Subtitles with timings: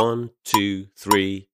[0.00, 1.44] One, two, three.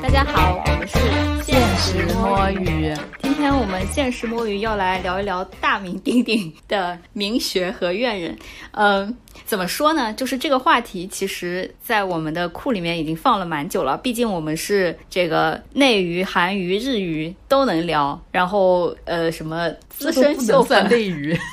[0.00, 0.96] 大家好，我们是
[1.42, 2.94] 现实摸鱼。
[3.20, 8.38] 今天我们现实摸鱼要来聊一聊大名鼎鼎的名学和院人。
[8.70, 9.12] 嗯，
[9.44, 10.14] 怎么说呢？
[10.14, 13.98] 就是这个话题，其实在我们的库里面已经放了蛮久了。
[13.98, 21.36] 毕竟我们是这个内娱、韩娱、日娱都能聊，然后呃，什么资深秀粉内娱。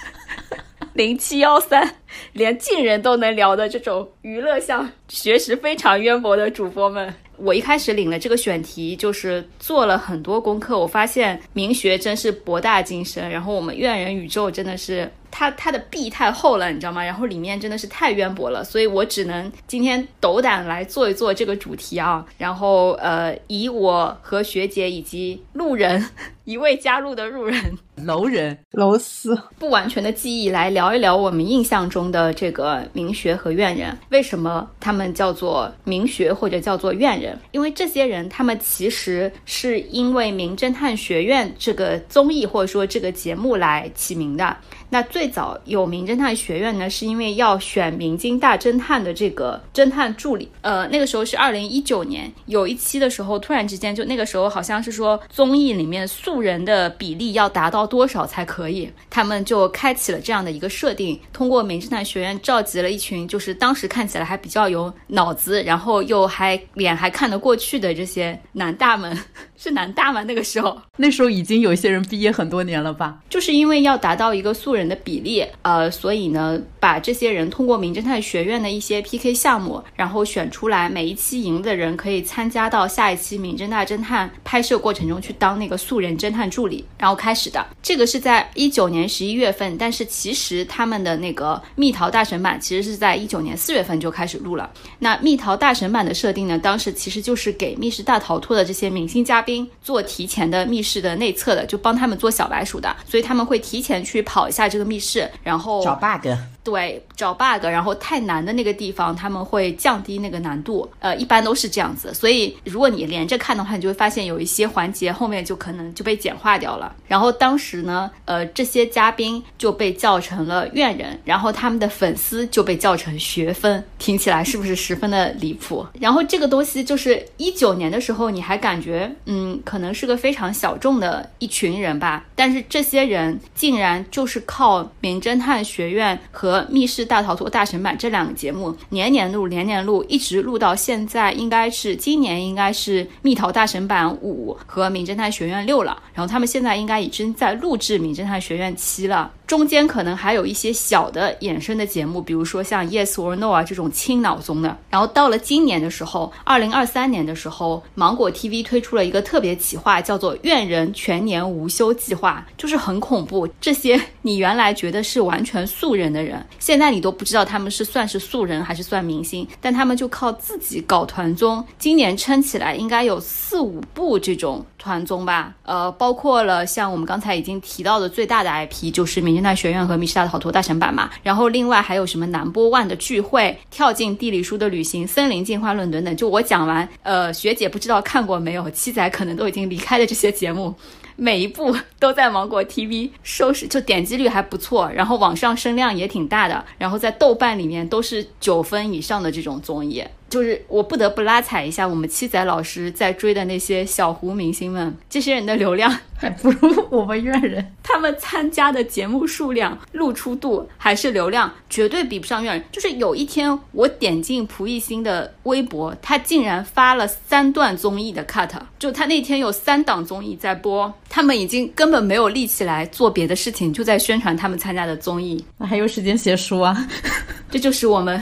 [0.97, 1.87] 零七幺三，
[2.33, 10.79] 连近人都能聊的这种娱乐向学识非常渊博的主播们，我一开始领了这个选题，就是做了很多功课。
[10.79, 17.03] 我发现明学真是博大精深，然后我们院人宇宙真的是，它它的壁太厚了，你知道吗？
[17.03, 22.25] 然后里面真的是太渊博了，所以我只能今天斗胆来做一做这个主题啊。
[22.39, 26.03] 然后呃，以我和学姐以及路人
[26.47, 27.61] 一位加入的路人。
[28.05, 37.37] 楼人楼丝不完全的记忆来聊一聊我们印象中的这个名学和院人，为什么他们叫做名学或者叫做院人？
[37.51, 44.55] 因为这些人他们其实是因为《名侦探学院》这个综艺或者说这个节目来起名的。
[44.89, 50.49] 那最早有名侦探学院呢，是因为要选明金大侦探的这个侦探助理。
[50.61, 69.17] 呃，那个时候是二零一九年，有一期的时候，突然之间就那个时候好像是说综艺里面素素人的比例要达到多少才可以，他们就开启了这样的一个设定，通过名侦探学院召集了一群就是当时看起来还比较有脑子，然后又还脸还看得过去的这些男大们。
[69.59, 70.21] 是南大吗？
[70.25, 73.17] 那个时候，那时候已经有一些人毕业很多年了吧？
[73.27, 87.65] 就是因为要达到一个素人的比例，呃，所以呢，把这些人通过名侦探学院的一些 PK 项目，然后选出来，每一期赢的人可以参加到下一期名侦探侦探拍摄过程中去当那个素人侦侦探助理，然后开始的。
[87.81, 94.69] 这个是在一九年十一月份，但是其实他们的那个蜜桃大神版其实是在一九年四月份就开始录了。
[94.99, 99.69] 那蜜桃大神版的设定呢，当时其实就是给密室大逃脱的这些明星嘉宾。
[99.81, 106.27] 做提前的密室的内测的，就帮他们做小白鼠的，所以他们会提前去跑一下这个密室，然后找 bug。
[106.67, 112.13] 对，找 bug，然后太难的那个地方，他们会降低那个难度，呃，一般都是这样子。
[112.13, 116.93] 所以如果你连着看的话，你就会发现有一些环节后面就可能就被简化掉了。
[117.07, 125.87] 然后当时呢，呃，这些嘉宾就被叫成了怨人，然后他们的粉丝就被叫成学分，听起来是不是十分的离谱？
[126.01, 146.01] 然后这个东西就是一九年的时候，你还感觉嗯，可能是个非常小众的一群人吧，但是这些人竟然就是靠名侦探学院和密室大逃脱大神版这两个节目年年录，年年录，一直录到现在，应该是今年应该是蜜桃大神版五和名侦探学院六了。
[146.13, 149.31] 然后他们现在应该已经在录制名侦探学院七了。
[149.47, 154.77] 中间可能还有一些小的衍生的节目，比如说像 Yes or No 啊这种轻脑综的。
[154.89, 163.47] 然后到了今年的时候，二零二三年的时候，芒果 TV 推出了一个特别企划，叫做“怨人全年无休计划”，就是很恐怖。
[163.61, 175.55] 这些你原来觉得是完全素人的人，现在你都不知道他们是算是素人还是算明星，但他们就靠自己搞团综，今年撑起来应该有四五部这种团综吧。
[175.63, 179.36] 呃，包括了像我们刚才已经提到的最大的 IP 就是明。
[179.37, 186.15] 侦探学院和密室大逃脱大神版嘛，然后另外还有什么南波万的聚会、跳进地理书的旅行、森林进化论等等。
[186.17, 188.69] 就我讲完，呃，学姐不知道看过没有？
[188.71, 190.73] 七仔可能都已经离开了这些节目，
[191.15, 200.03] 每一部都在芒果 TV 收视，就点击率还不错，然后网上声量也挺大的，然后在豆瓣里面都是九分以上的这种综艺。
[200.29, 212.63] 就是我不得不拉踩一下我们七仔老师在追的那些小胡明星们，这些人的流量 还不如我们院人，他们参加的节目数量、露出度还是流量，绝对比不上院人。
[212.71, 226.75] 就是有一天我点进蒲熠星的微博，他竟然发了三段综艺的 cut，就他那天有三档综艺在播，他们已经根本没有力气来做别的事情，就在宣传他们参加的综艺，那还有时间写书啊？
[227.49, 228.21] 这就是我们。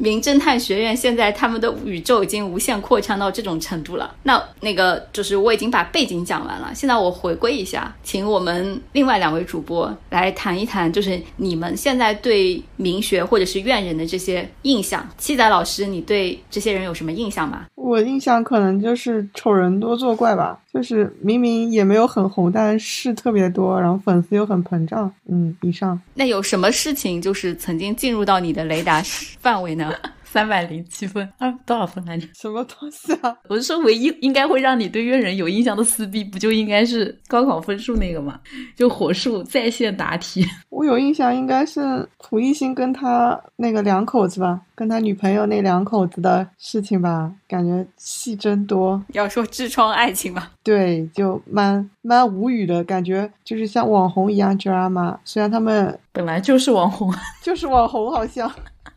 [0.00, 4.14] 名侦探学院现在他们的宇宙已经无限扩张到这种程度了。
[4.22, 15.06] 那那个就是我已经把背景讲完了，现在我回归一下，请我们另外两位主播来谈一谈，就是你们现在对名学或者是院人的这些印象。
[15.18, 17.66] 七仔老师，你对这些人有什么印象吗？
[17.74, 20.58] 我印象可能就是丑人多作怪吧。
[20.72, 25.12] 就是明明也没有很红，但是特别多，然后粉丝又很膨胀。
[25.28, 26.00] 嗯，以上。
[26.14, 29.02] 那有什么事情就是曾经进入到你的雷达
[29.40, 29.89] 范围呢？
[30.24, 32.24] 三百零七分啊，多少分来着？
[32.32, 33.36] 什么东西啊？
[33.48, 38.38] 我是说，唯一应该会让你对怨人有印象的撕逼，不就应该是高考分数那个吗？
[38.76, 40.46] 就火速在线答题。
[40.70, 49.02] 我有印象，应该是蒲熠星跟他那个两口子吧，跟他女朋友那两口子的事情吧，感觉戏真多。
[49.12, 55.18] 要说痔疮爱情吧，对，就蛮蛮无语的感觉，就是像网红一样 drama。
[55.24, 58.48] 虽然他们本来就是网红， 就是网红，好像。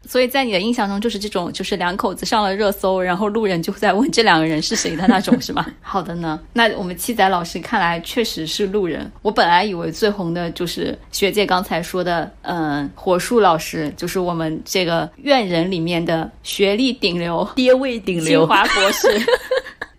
[0.06, 5.66] 所以在你的印象中，就是这种，就是两口子上了热搜，然后路人就在问这两个人是谁的那种，是吗？
[5.82, 9.10] 好的呢，那我们七仔老师看来确实是路人。
[9.22, 18.48] 我本来以为最红的就是学姐刚才说的，嗯，火树老师，就是我们这个院人里面的学历顶流、爹位顶流清流。
[18.48, 19.08] 华博士。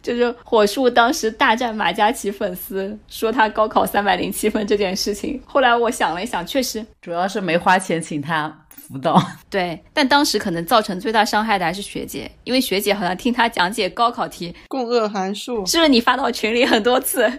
[0.05, 5.41] 就是火树当时大战马嘉祺粉丝，说他高考三百零七分这件事情。
[5.47, 8.55] 后来我想了一想，确实主要是没花钱请他
[8.87, 9.21] 辅导。
[9.51, 17.31] 对，但当时可能造成最大伤害的还是学姐，因为学姐好像听他讲解高考题，共轭函数，是不是你发到群里很多次？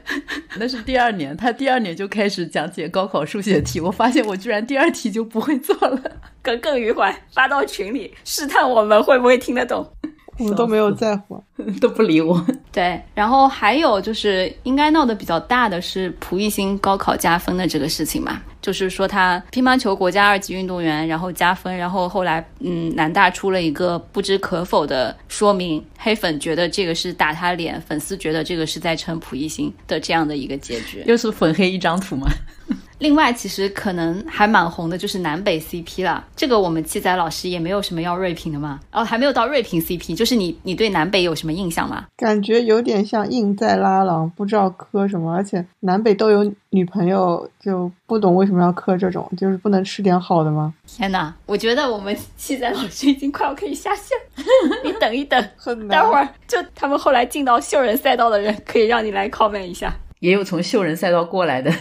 [0.58, 6.02] 那是第二年，他第二年就开始讲解高考数学题，我发现我居然第二题就不会做了，
[6.42, 9.86] 耿耿于怀，发到群里试探我们会不会听得懂。
[10.38, 11.42] 我都没有在乎。
[11.80, 12.46] 都不理我。
[12.72, 31.02] 对，然后还有就是应该闹得比较大的是蒲熠星高考加分的这个事情嘛，就是说他乒乓球国家二级运动员，然后加分，然后后来嗯南大出了一个不知可否的说明，黑粉觉得这个是打他脸，粉丝觉得这个是在撑蒲熠星的这样的一个结局。
[31.06, 32.28] 又是粉黑一张图吗？
[33.00, 36.26] 另外，其实可能还蛮红的，就是南北 CP 了。
[36.36, 38.80] 这个我们七仔老师也没有什么要锐评的嘛。
[38.92, 42.06] 哦，还没有到锐评 CP，就是你你对南北有什么印象吗？
[42.16, 50.74] 感觉有点像硬在拉郎，不知道磕什么，而且南北都有女朋友，就不懂为什么要磕这种，就是不能吃点好的吗？
[50.88, 54.18] 天哪，我觉得我们七仔老师已经快要可以下线，
[54.86, 56.00] 你等一等，很难。
[56.00, 59.94] 待会儿就他们后来进到秀人赛道的人，可以让你来 comment 一下。
[60.20, 61.72] 也有从秀人赛道过来的。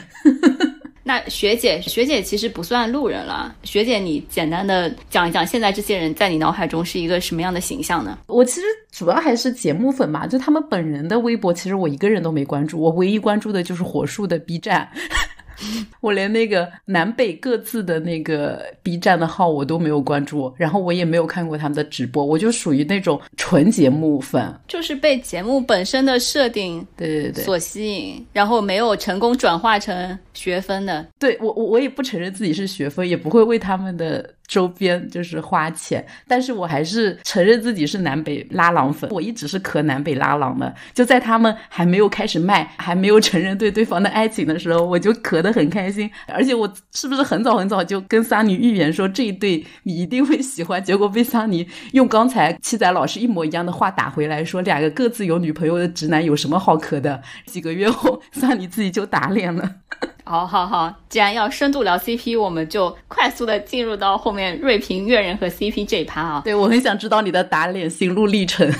[1.06, 3.54] 那学姐，学姐其实不算路人了。
[3.62, 8.18] 学姐，你简单的讲一讲，现在这些人在你脑海中是一个什么样的形象呢？
[8.26, 14.88] 我其实主要还是节目粉嘛，就他们本人的微博，其实我一个人都没关注，我唯一关注的就是火树的 B 站。
[16.00, 31.06] 我连那个南北各自的那个 B 站的号我都没有关注，然后我也没有看过他们的直播，我就属于那种纯节目粉，就是被节目本身的设定对对对所吸引，然后没有成功转化成学分的。
[31.18, 34.34] 对我我我也不承认自己是学分，也不会为他们的。
[34.46, 39.08] 周边就是花钱，但是我还是承认自己是南北拉郎粉。
[39.11, 46.11] 我一直是磕南北拉郎的，就在他们还没有开始卖，还没有承认对对方的爱情的时候，我就磕得很开心。
[46.29, 50.82] 而且我是不是很早很早就跟桑尼预言说这一对你一定会喜欢？
[50.82, 57.23] 结果被桑尼用刚才七仔老师一模一样的话打回来，说两个各自有女朋友的直男有什么好磕的？
[57.47, 59.76] 几个月后，桑尼自己就打脸了。
[60.25, 66.43] 好好好，既然要深度聊 CP，我们就快速的进入到后面锐评阅人和 CP 这一趴啊。
[66.44, 68.73] 对我很想知道你的打脸心路历程。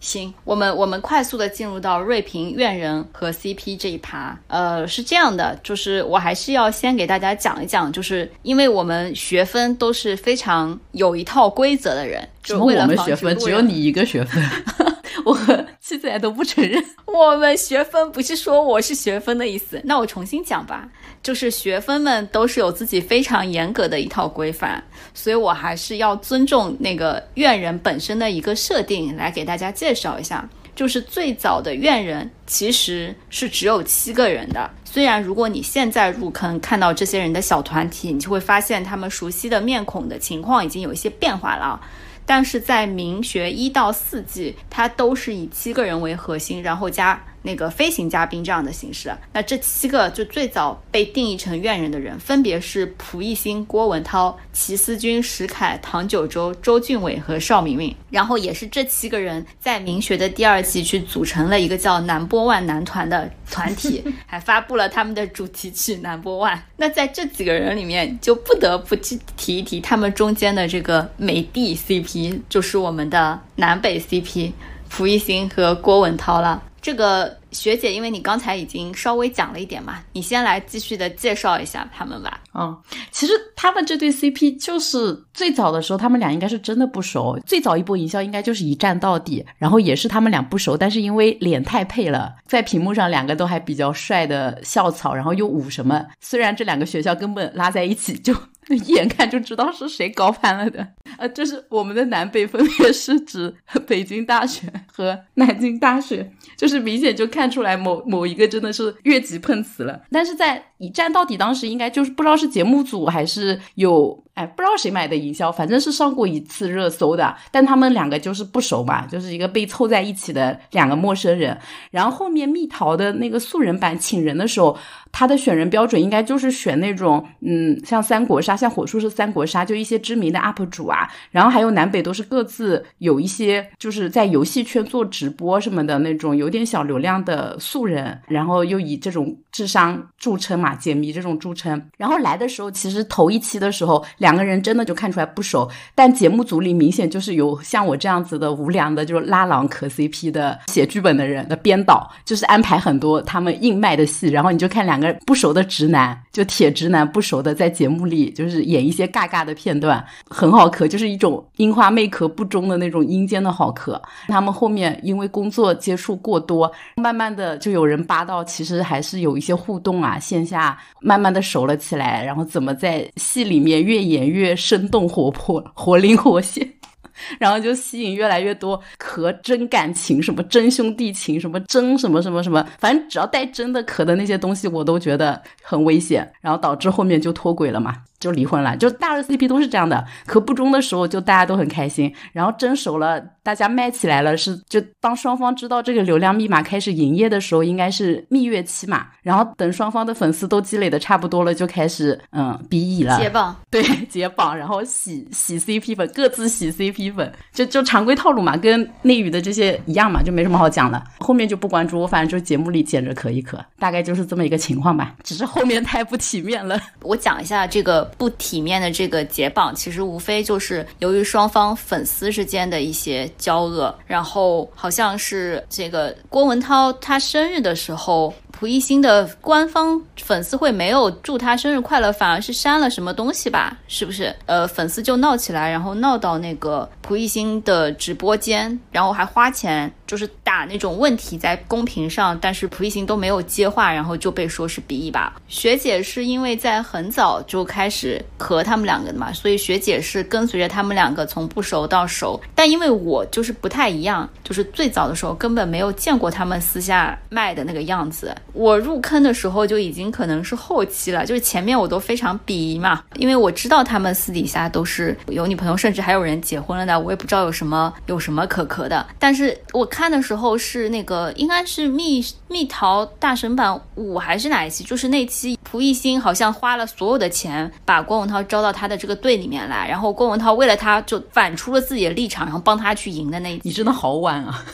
[0.00, 4.38] 行，我们我们快速的进入到瑞平怨人和 CP 这一趴。
[4.46, 14.42] 呃，是这样的，就是我还是要先给大家讲一讲，就是因为我们学分都是非常有一套规则的人，就为了我们学分只有你一个学分，
[15.26, 15.66] 我和
[15.98, 16.82] 现在都不承认。
[17.06, 20.88] 我们学分不是说我是学分的意思，那我重新讲吧。
[21.22, 24.82] 就是学分们都是有自己非常严格的一套规范，
[25.12, 30.48] 所以我还是要尊重那个院人本身的一个设定，来给大家介绍一下。
[30.74, 41.78] 就是最早的院人其实是只有七个人的，虽然如果你现在入坑看到这些人的小团体，你就会发现他们熟悉的面孔的情况已经有一些变化了。
[42.24, 49.12] 但是在明学一到四季，它都是以七个人为核心，然后加那个飞行嘉宾这样的形式。
[49.32, 57.94] 那这七个就最早被定义成院人的人，分别是蒲熠星、郭文韬、齐思钧、石凯、唐九洲、周俊伟和邵明明。
[58.10, 66.56] 然后也是这七个人在明学的第二季去组成了一个叫南波万男团的团体， 还发布了他们的主题曲《南波万》。
[66.76, 74.52] 那在这几个人里面，就不得不提提一提他们中间的这个美帝 CP，就是我们的南北 CP
[74.88, 76.62] 蒲熠星和郭文韬了。
[76.80, 82.40] 这个学姐，因为你刚才已经稍微讲了一点嘛，你先来继续的介绍一下他们吧。
[82.54, 82.76] 嗯，
[83.10, 87.38] 其实他们这对 CP 就是最早的时候，他们俩应该是真的不熟。
[87.46, 96.04] 最早一波营销应该就是一站到底，然后也是他们俩不熟，但是因为脸太配了，在屏幕上两个都还比较帅的校草，然后又舞什么。
[96.20, 98.34] 虽然这两个学校根本拉在一起就。
[98.68, 100.86] 一眼看就知道是谁高攀了的，
[101.18, 103.52] 呃，就是我们的南北分别是指
[103.84, 110.02] 北京大学和 南京大学，就是明显就看看出来某某一个真的是越级碰瓷了。
[110.10, 114.24] 但是在一站到底当时应该就是不知道是节目组还是有。
[114.34, 117.36] 哎，不知道谁买的营销，反正是上过一次热搜的。
[117.50, 121.58] 但他们两个就是不熟嘛，就是一个被凑在一起的两个陌生人。
[121.90, 124.74] 然后后面蜜桃的那个素人版请人的时候，
[125.12, 131.06] 他的选人标准应该就是选那种，嗯，像三国杀，像火树是三国杀，就一些知名的 UP 主啊。
[131.30, 141.80] 然后还有南北都是各自有一些就是在游戏圈做直播什么的那种有点小流量的素人，然后又以这种智商著称嘛，解谜这种著称。
[141.96, 144.40] 然后来的时候，其实头一期的时候两。
[144.40, 164.00] 个人真的就看出来不熟，但节目组里明显就是有像我这样子的无良的，就是拉郎磕 CP 的写剧本的人的编导，就是安排很多他们硬卖的戏，然后你就看两个不熟的直男，就铁直男不熟的在节目里就是演一些尬尬的片段，很好磕，就是一种樱花妹壳不忠的那种阴间的好磕。
[164.28, 170.59] 他们后面因为工作接触过多，慢慢的就有人扒到，其实还是有一些互动啊，线下
[171.00, 174.30] 慢慢的熟了起来，然后怎么在戏里面越演。
[174.30, 176.66] 越生动活泼、活灵活现，
[177.40, 187.96] 然后就吸引越来越多和真感情，什么真兄弟情，什么真什么什么什么，反正只要带真的壳的那些东西，我都觉得很危险，然后导致后面就脱轨了嘛。
[188.20, 190.04] 就离婚了，就大热 CP 都是这样的。
[190.26, 199.06] 可不忠的时候，就大家都很开心，然后真熟了，大家卖起来了，是就当双方知道这个流量密码开始营业的时候，应该是蜜月期嘛。
[199.22, 211.02] 然后等双方的粉丝都积累的差不多了，就开始嗯 比乙了，解绑，对，解绑，然后洗洗 CP 粉，各自洗 CP 粉，就就常规套路嘛，跟内娱的这些一样嘛，就没什么好讲的。
[211.20, 215.14] 后面就不关注，我反正就节目里捡着可一可，大概就是这么一个情况吧。
[215.22, 216.78] 只是后面太不体面了。
[217.02, 218.09] 我讲一下这个。
[218.16, 228.32] 不体面的这个解绑，其实无非就是由于双方粉丝之间的一些交恶，然后好像是这个郭文涛他生日的时候。
[228.60, 233.74] 蒲熠星的官方粉丝会没有祝他生日快乐，反而是删了什么东西吧？
[233.88, 234.36] 是不是？
[234.44, 245.40] 呃，粉丝就闹起来，然后闹到那个蒲熠星的直播间，然后还花钱，就是打那种问题在公屏上，但是蒲熠星都没有接话，然后就被说是鼻翼吧。
[245.48, 252.38] 学姐是因为在很早就开始和他们两个的嘛，所以学姐是跟随着他们两个从不熟到熟。
[252.54, 258.36] 但因为我就是不太一样，就是最早的时候根本没有见过他们私下卖的那个样子。
[258.52, 269.06] 我入坑的时候就已经可能是后期了，就是前面我都非常鄙夷嘛，因为我知道他们私底下都是有女朋友，甚至还有人结婚了的，我也不知道有什么有什么可磕的。
[269.18, 274.84] 但是我看的时候是那个应该是蜜蜜桃大神版五还是哪一期？
[274.84, 283.60] 就是那期蒲熠星好像花了所有的钱把郭文涛招到他的这个队里面来，然后郭文涛为了他就反出了自己的立场，然后帮他去赢的那一。
[283.62, 284.64] 你真的好晚啊！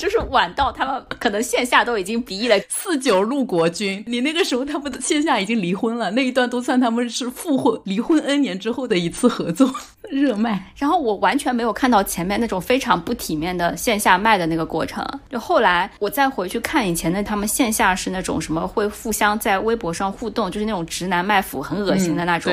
[0.00, 2.58] 就是晚到，他们可能线下都已经鼻翼了。
[2.70, 9.70] 四九路国军，你那个时候他们线下已经离婚了，那一段都算他们是复婚、离婚 N 年之后的一次合作
[10.10, 10.72] 热卖。
[10.74, 15.06] 然后我完全没有看到前面那种非常不体面的线下卖的那个过程。
[15.28, 22.50] 就后来我再回去看以前的他们线下是那种什么会互相在微博上互动，就是那种直男卖腐很恶心的那种。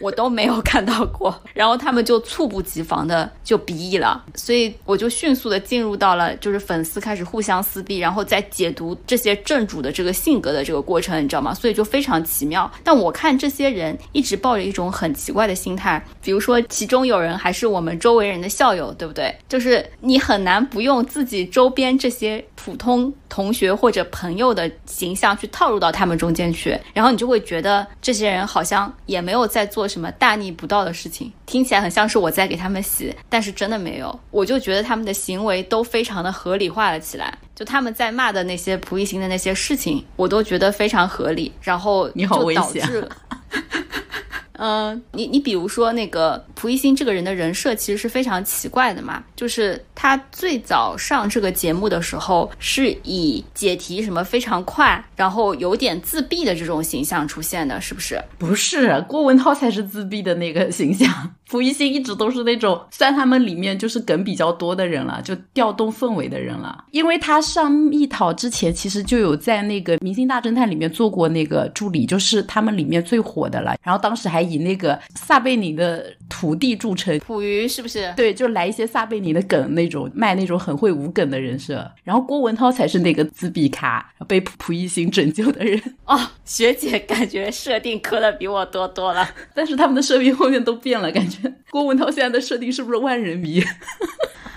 [0.00, 11.52] 我都没有看到过，然后他们就猝不及防的就鼻翼了，所以我就迅速的进入到了就是粉丝开始互相撕逼，然后再解读这些正主的这个性格的这个过程，你知道吗？
[11.52, 12.70] 所以就非常奇妙。
[12.82, 19.36] 但我看这些人一直抱着一种很奇怪的心态，比如说其中有人还是我们周围人的校友，对不对？
[19.50, 29.89] 就是你很难不用自己周边这些普通同学或者朋友的形象去套入到他们中间去，然后你就会觉得这些人好像也没有在做。
[29.90, 34.18] 什么大逆不道的事情，听起来很像是我在给他们洗，但是真的没有。
[34.30, 41.52] 我就觉得他们的行为都非常的合理化了起来，就他们在骂的那些蒲熠星的那些事情，我都觉得非常合理。
[41.60, 42.88] 然后你好危险。
[44.62, 58.18] 嗯，你你比如说那个蒲熠星这个人的人设其实是非常奇怪的嘛，就是他最早上这个节目的时候是以解题什么非常快，然后有点自闭的这种形象出现的，是不是？
[58.38, 61.34] 不是，郭文涛才是自闭的那个形象。
[61.50, 66.84] 蒲熠星一直都是那种算他们里面就是梗比较多的人了，就调动氛围的人了。
[66.92, 73.74] 因为他上蜜桃之前，其实就有在那个《明星大侦探》里面做过那个助理，就是他们里面最火的了。
[73.82, 78.10] 然后当时还以那个撒贝宁的徒弟著称，溥瑜是不是？
[78.16, 81.90] 对，就来一些撒贝宁的梗，那种卖那种很会无梗的人设。
[82.02, 85.78] 然后郭文涛才是那个自闭咖，被蒲熠星拯救的人。
[86.06, 91.52] 哦，学姐感觉设定磕的比我多多了，但是他们的设定后面都变了，感觉。
[91.70, 93.62] 郭文涛现在的设定是不是万人迷？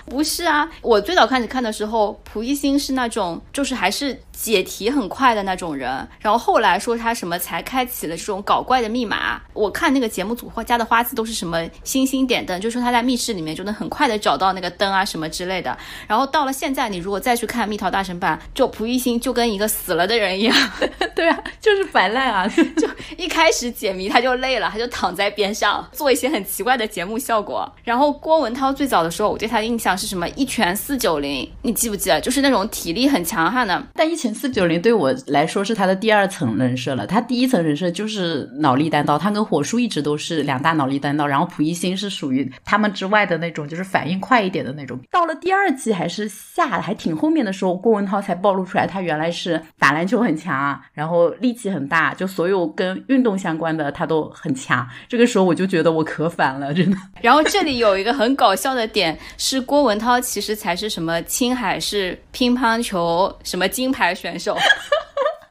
[0.06, 9.40] 不是啊，我最早开始看的时候，蒲熠星是那种就是还是解题很快的那种人，然后后来说他什么才开启了这种搞怪的密码。
[9.52, 15.76] 我看那个节目组加的花字都是什么星星点灯，就说他在密室里面就能很快的找到那个灯啊什么之类的。
[16.08, 20.56] 然后到了现在，你如果再去看《蜜桃大神版》，就蒲熠星就跟一个死了的人一样，
[21.14, 27.70] 对啊，就是摆烂啊， 就一开始解谜他就累了，他就躺在边上做一些很奇怪的节目效果。
[27.84, 30.28] 然后郭文涛最早的时候，我对他的印象是什么？
[30.30, 32.20] 一拳四九零，你记不记得？
[32.20, 33.80] 就是那种体力很强悍的。
[33.94, 37.06] 但一前四九零对我来说是他的第二层人设了。
[37.06, 41.26] 他第一层人设就是脑力单刀，他跟火树一直都是两大脑力单刀。
[41.26, 44.98] 然后蒲熠星是属于他们之外的那种，就是反应快一点的那种。
[45.10, 54.88] 到了第二季还是下还挺后面的时候，郭文涛才暴露出来，他原来是打篮球很强，然后力气很大，就所有跟运动相关的他都很强。
[55.06, 56.96] 这个时候我就觉得我可反了，真的。
[57.20, 60.14] 然后这里有一个很搞笑的点是郭文涛。
[60.20, 64.56] 其实才是什么青海市乒乓球什么金牌选手。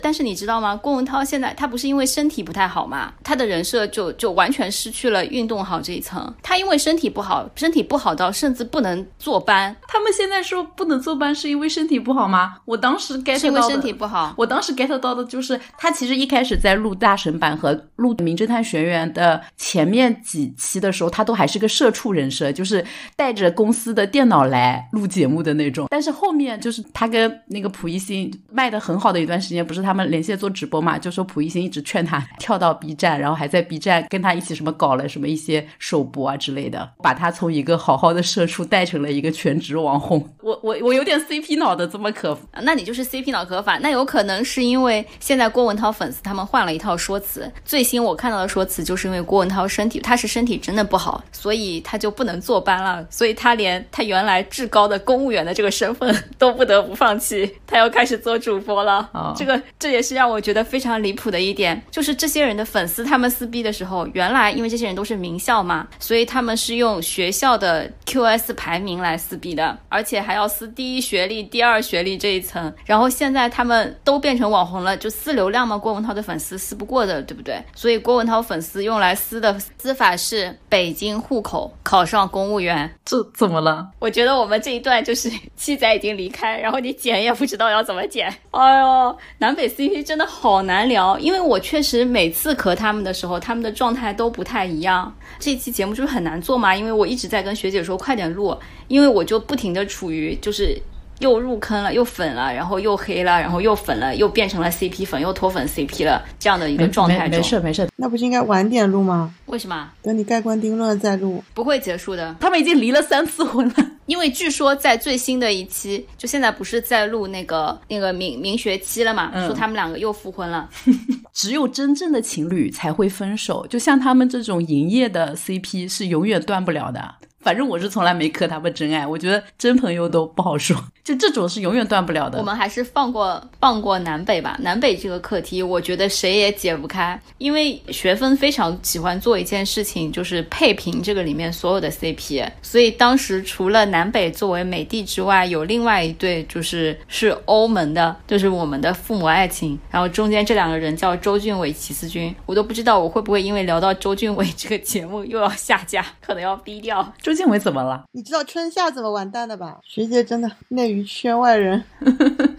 [0.04, 0.76] 但是你知道吗？
[0.76, 6.32] 郭文涛现在他不是因为身体不太好嘛，他的人设就就完全失去了运动好这一层。
[6.44, 9.74] 他因为身体不好，身体不好到甚至不能坐班。
[9.88, 12.56] 他们现在说不能坐班是因为身体不好吗？
[12.66, 14.34] 我当时 get 到是因为身体不好。
[14.36, 22.84] 我当时 get 到的就是他其实一开始在录大神版和录名侦探学院的前面几期的时候，他都还是个社畜人设，就是
[23.16, 25.88] 带着公司的电脑来录节目的那种。
[25.90, 29.93] 但是后面就是他跟那个蒲熠星卖的很好的一段时间，不是他。
[29.94, 40.28] 他们连线做直播嘛，就说蒲熠星一直劝他 跳到 B 站，然后还在 B 站跟他一起什么搞了什么一些首播啊之类的，把他从一个好好的社畜带成了一个全职网红。
[40.42, 43.80] 我我我有点 CP 脑的这么可，那你就是 CP 脑可反。
[43.84, 59.08] 那有可能是因为现在郭文韬粉丝他们换了一套说辞，最新我看到的说辞就是因为郭文韬身体他是身体真的不好，所以他就不能坐班了，所以他连他原来至高的公务员的这个身份都不得不放弃，他要开始做主播了。
[59.38, 59.62] 这个。
[59.84, 72.74] 这也是让我觉得非常离谱的一点，就是这些人的粉丝他们撕逼的时候，原来因为这些人都是名校嘛，所以他们是用学校的 QS 排名来撕逼的，而且还要撕第一学历、第二学历这一层。
[72.86, 77.62] 然后现在他们都变成网红了，就撕流量嘛，郭文涛的粉丝撕不过的，对不对？
[77.76, 83.86] 所以郭文涛粉丝用来撕的撕法是北京户口考上公务员，这怎么了？
[84.00, 88.34] 我觉得我们这一段就是 七仔已经离开，然后你剪也不知道要怎么剪。
[88.52, 89.73] 哎呦，南北。
[89.74, 95.14] CP 真的好难聊，因为我确实每次磕他们的时候，他们的状态都不太一样。
[95.40, 98.56] 这期节目就是很难做嘛，因为我一直在跟学姐说快点录，
[98.88, 100.80] 因为我就不停的处于就是
[101.20, 107.38] 又入坑了，又粉了，然后又黑了，然后又粉了，又变成了 CP 粉，又脱粉 CP 了这样的一个状态中。
[107.38, 109.34] 没事没事，那不是应该晚点录吗？
[109.46, 109.90] 为什么？
[110.02, 112.36] 等你盖棺定论再录，不会结束的。
[112.40, 113.76] 他们已经离了三次婚了。
[114.06, 119.32] 因为据说在最新的一期，就现在不是在录那个那个明明学期了嘛？
[119.48, 120.70] 说他们两个又复婚了。
[121.32, 127.16] 只有真正的情侣才会分手，就像他们这种营业的 CP 是永远断不了的。
[127.44, 132.40] 反正我是从来没磕他们真爱，我觉得真朋友都不好说，就这种是永远断不了的。
[132.40, 142.50] 我们还是放过放过南北吧，南北这个课题，我觉得谁也解不开，因为学分非常喜欢做一件事情，就是配平这个里面所有的 CP。
[142.62, 157.14] 所以当时除了南北作为美帝之外，有另外一对就是是欧盟的，就是我们的父母爱情，然后中间这两个人叫周俊伟、齐思钧，我都不知道我会不会因为聊到周俊伟这个节目又要下架，可能要逼掉。
[157.34, 158.04] 周俊伟怎么了？
[158.12, 159.80] 你知道春夏怎么完蛋的吧？
[159.84, 161.84] 学姐真的内娱圈外人。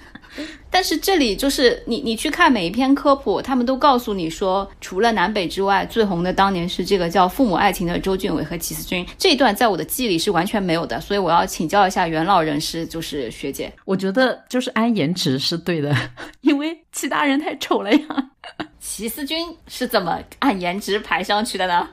[0.69, 9.07] 但是这里就是你，你去看每一篇科普，他们都告诉你说，除了南北之外，最红的当年是这个叫《父母爱情》的周俊伟和齐思钧。
[9.17, 13.73] 这一段在我的记忆里是完全没有的，所以我要请教一下元老人士，就是学姐。
[13.87, 15.95] 我觉得就是按颜值是对的，
[16.41, 18.01] 因为其他人太丑了呀。
[18.81, 21.89] 齐思钧是怎么按颜值排上去的呢？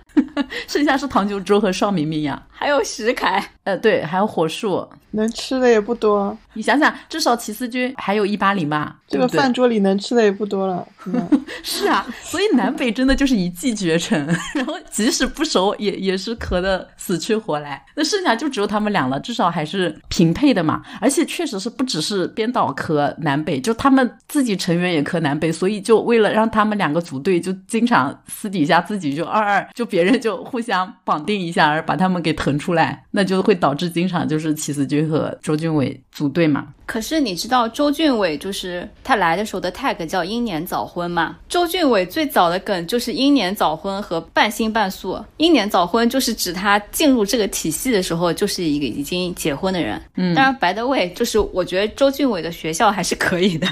[0.67, 6.37] 剩下是唐九洲和邵明明呀，还有石凯，呃，对，还有火树，能吃的也不多。
[6.53, 10.85] 你想想，至少齐思君还有一八零吧，这个饭桌里能吃的也不多了。
[11.63, 17.83] 是啊，所以南北真的就是一骑绝尘，然后即使不熟，也也是磕的死去活来。
[17.95, 20.81] 那剩下就只有他们俩了，至少还是平配的嘛。
[20.99, 36.67] 而且确实是不只是编导磕南北，就他们自己成员也磕南北，所以就为了让他们两个组队，就经常私底下自己就二二，就别人就互相绑定一下，而把他们给腾出来，那就会导致经常就是齐思钧和周俊伟组队嘛。
[36.85, 41.37] 可是你知道周俊伟就是他来的时候的 tag 叫英年早婚吗？
[41.47, 45.23] 周俊伟最早的梗就是英年早婚和半新半素。
[45.37, 50.01] 英年早婚就是指他进入这个体系的时候就是一个已经结婚的人。
[50.15, 53.67] 嗯，当然白德伟就是我觉得周俊伟的学校还是可以的。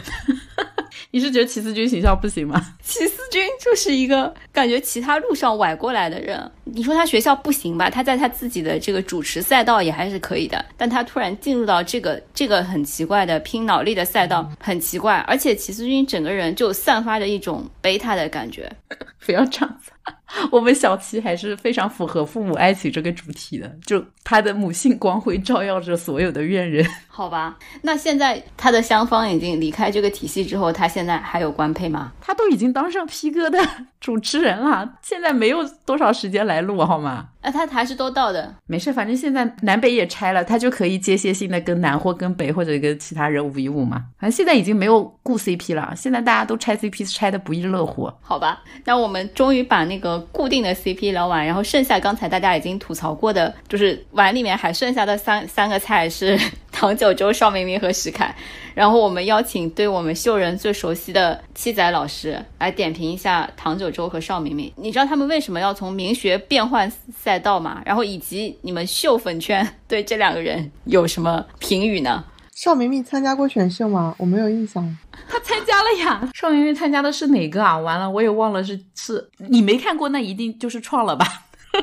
[1.11, 2.75] 你是觉得齐思钧形象不行吗？
[2.83, 6.51] 齐思钧就是一个感觉其他路上崴过来的人。
[6.65, 7.89] 你说他学校不行吧？
[7.89, 10.63] 他在他自己的这个主持赛道也还是可以的。
[10.77, 15.17] 但他突然进入到这个这个很奇怪的拼脑力的赛道，很奇怪。
[15.27, 18.71] 而且齐思钧整个人就散发着一种贝塔的感觉。
[19.25, 19.91] 不要这样子。
[20.51, 26.85] 我们小七还是非常符合父母爱情这个主题的，就他的母性光辉照耀着所有的怨人。
[27.07, 32.13] 好吧，那现在他的香方已经离开这个体系之后，他现在还有官配吗？
[32.21, 33.59] 他都已经当上 P 哥的
[33.99, 37.27] 主持人了，现在没有多少时间来录，好吗？
[37.41, 44.03] 啊他还是都到的，没事，反正现在南北也拆了，他就可以间歇性的跟南或跟北或者跟其他人五一五嘛。
[44.19, 48.11] 反正现在已经没有固 CP 了，现在大家都拆 CP 拆的不亦乐乎。
[48.21, 56.39] 好吧，那我们终于把那个固定的 CP 聊完，然后剩下刚才大家已经吐槽过的，就是碗里面还剩下的三三个菜是
[56.71, 58.33] 唐九洲、邵明明和石凯。
[58.75, 64.71] 然后我们邀请对我们秀人最熟悉的七仔老师来点评一下唐九洲和邵明明。
[64.77, 67.81] 你知道他们为什么要从明学变换赛道吗？
[67.85, 72.23] 然后以及你们秀粉圈 对这两个人有什么评语呢？
[72.61, 74.13] 邵明明参加过选秀吗？
[74.17, 74.83] 我没有印象。
[75.29, 76.29] 他参加了呀。
[76.33, 77.77] 邵明明参加的是哪个啊？
[77.77, 81.25] 完了，我也忘了是是你没看过，那一定就是创了吧。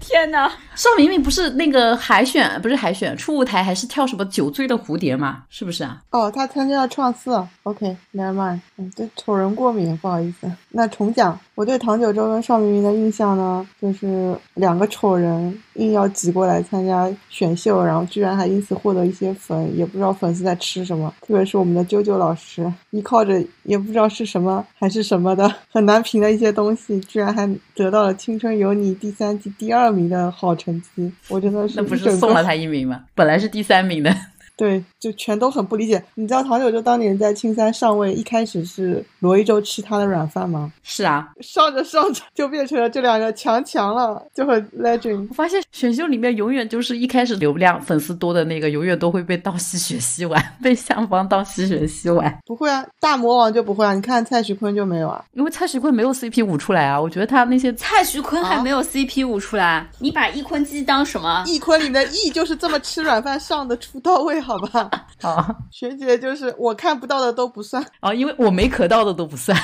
[0.00, 0.50] 天哪！
[0.74, 5.44] 邵明明不是那个海选，不是海选，初舞台还是跳什么酒醉的蝴蝶吗？
[5.50, 6.02] 是不是啊？
[6.10, 7.40] 哦，他参加了创四。
[7.62, 8.60] OK，never mind。
[8.76, 10.50] 嗯，对丑人过敏，不好意思。
[10.70, 21.12] 那重讲，我对唐九洲跟邵明明的印象呢，就是两个丑人硬要挤过来参加选秀，然后居然还因此获得一些粉，也不知道粉丝在吃什么。
[21.20, 27.44] 特别是我们的啾啾老师，依靠着也不知道是什么还是什么的很难评的一些东西，居然还
[27.74, 31.12] 得到了《青春有你》第三季第二名的好成绩。
[31.26, 33.02] 我真的是那不是送了他一名吗？
[33.16, 34.14] 本来是第三名的。
[34.56, 36.02] 对，就全都很不理解。
[36.14, 40.72] 你知道唐九洲当年在青山上位，一开始是罗一舟吃他的软饭吗？
[40.82, 45.26] 是啊，上着上着就变成了这两个强强了，就很 legend。
[45.30, 52.38] 我发现选秀里面永远就是一开始流量粉丝多的那个，永远都会被倒吸血吸完，被相方倒吸血吸完。
[52.44, 53.94] 不会啊，大魔王就不会啊。
[53.94, 57.00] 你看蔡徐坤就没有啊，因为蔡徐坤没有 CP 舞出来啊。
[57.00, 61.44] 我觉得他那些蔡徐坤还没有 CP 舞出来，你把易坤基当什么？
[61.46, 64.38] 易坤里面的易就是这么吃软饭上的出道位。
[64.40, 64.87] 好吧，
[65.20, 69.56] 好， 学姐就是我看不到的都不算啊，因为我没咳到的都不算。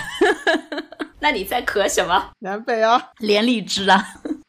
[1.21, 2.31] 那你在咳什么？
[2.41, 4.05] 南北啊，连荔枝啊。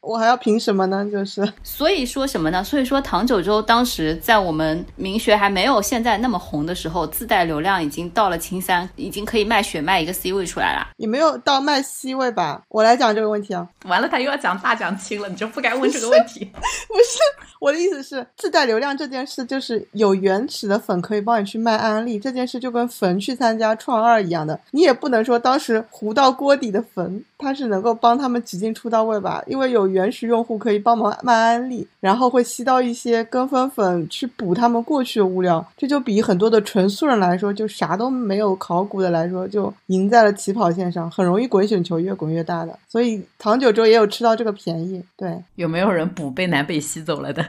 [0.06, 1.04] 我还要凭什么呢？
[1.12, 2.64] 就是，所以说什么呢？
[2.64, 10.90] 所以说唐九洲当时在我们明学还没有现在那么红的时候，自带流量已经到了青三，已经可以卖血卖一个 C 位出来了。
[10.98, 12.62] 也没有到卖 C 位吧？
[12.70, 13.68] 我来讲这个问题啊。
[13.86, 16.46] 完了，他又要讲大讲清了，你就不该问这个问题。
[16.54, 17.20] 不是，
[17.60, 29.44] 我的意思是自带流量这件事，就是有原始的粉可以帮你去卖安利，这件事就跟粉去参加创二一样的，你也不能说当时糊到锅底的粉，他是能够帮他们挤进出到位吧？
[29.48, 29.95] 因为有。
[29.96, 42.78] 原始用户可以帮忙卖安利，然后会吸到一些跟风粉去补他们过去的物料，这就比很多的纯素人来说，就啥都没有考古的来说，就赢在了起跑线上，很容易滚雪球，越滚越大的。
[42.90, 45.02] 所以唐九洲也有吃到这个便宜。
[45.16, 47.46] 对，有没有人补被南北吸走了的？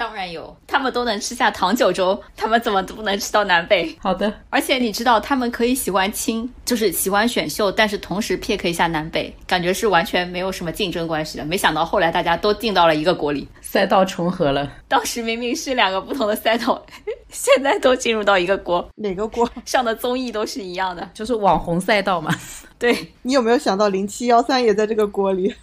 [0.00, 3.94] 当然有，他们都能吃下糖九州，他们怎么都不能吃到南北？
[4.00, 11.44] 好的，而且你知道，他们可以喜欢青，就是喜欢选秀，但是同时 pick 一下南北，感觉是完全没有什么竞争关系的。
[11.44, 14.72] 没想到后来大家都进到了一个国里，赛道重合了。
[14.88, 16.82] 当时明明是两个不同的赛道，
[17.28, 22.34] 现在都进入到一个国，哪个国上的综艺都是一样的，就是网红赛道嘛。
[22.78, 25.54] 对你有没有想到零七幺三也在这个锅里？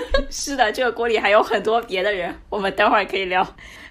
[0.30, 3.46] 是的，这个锅里还有很多别的人，我们等会儿可以聊。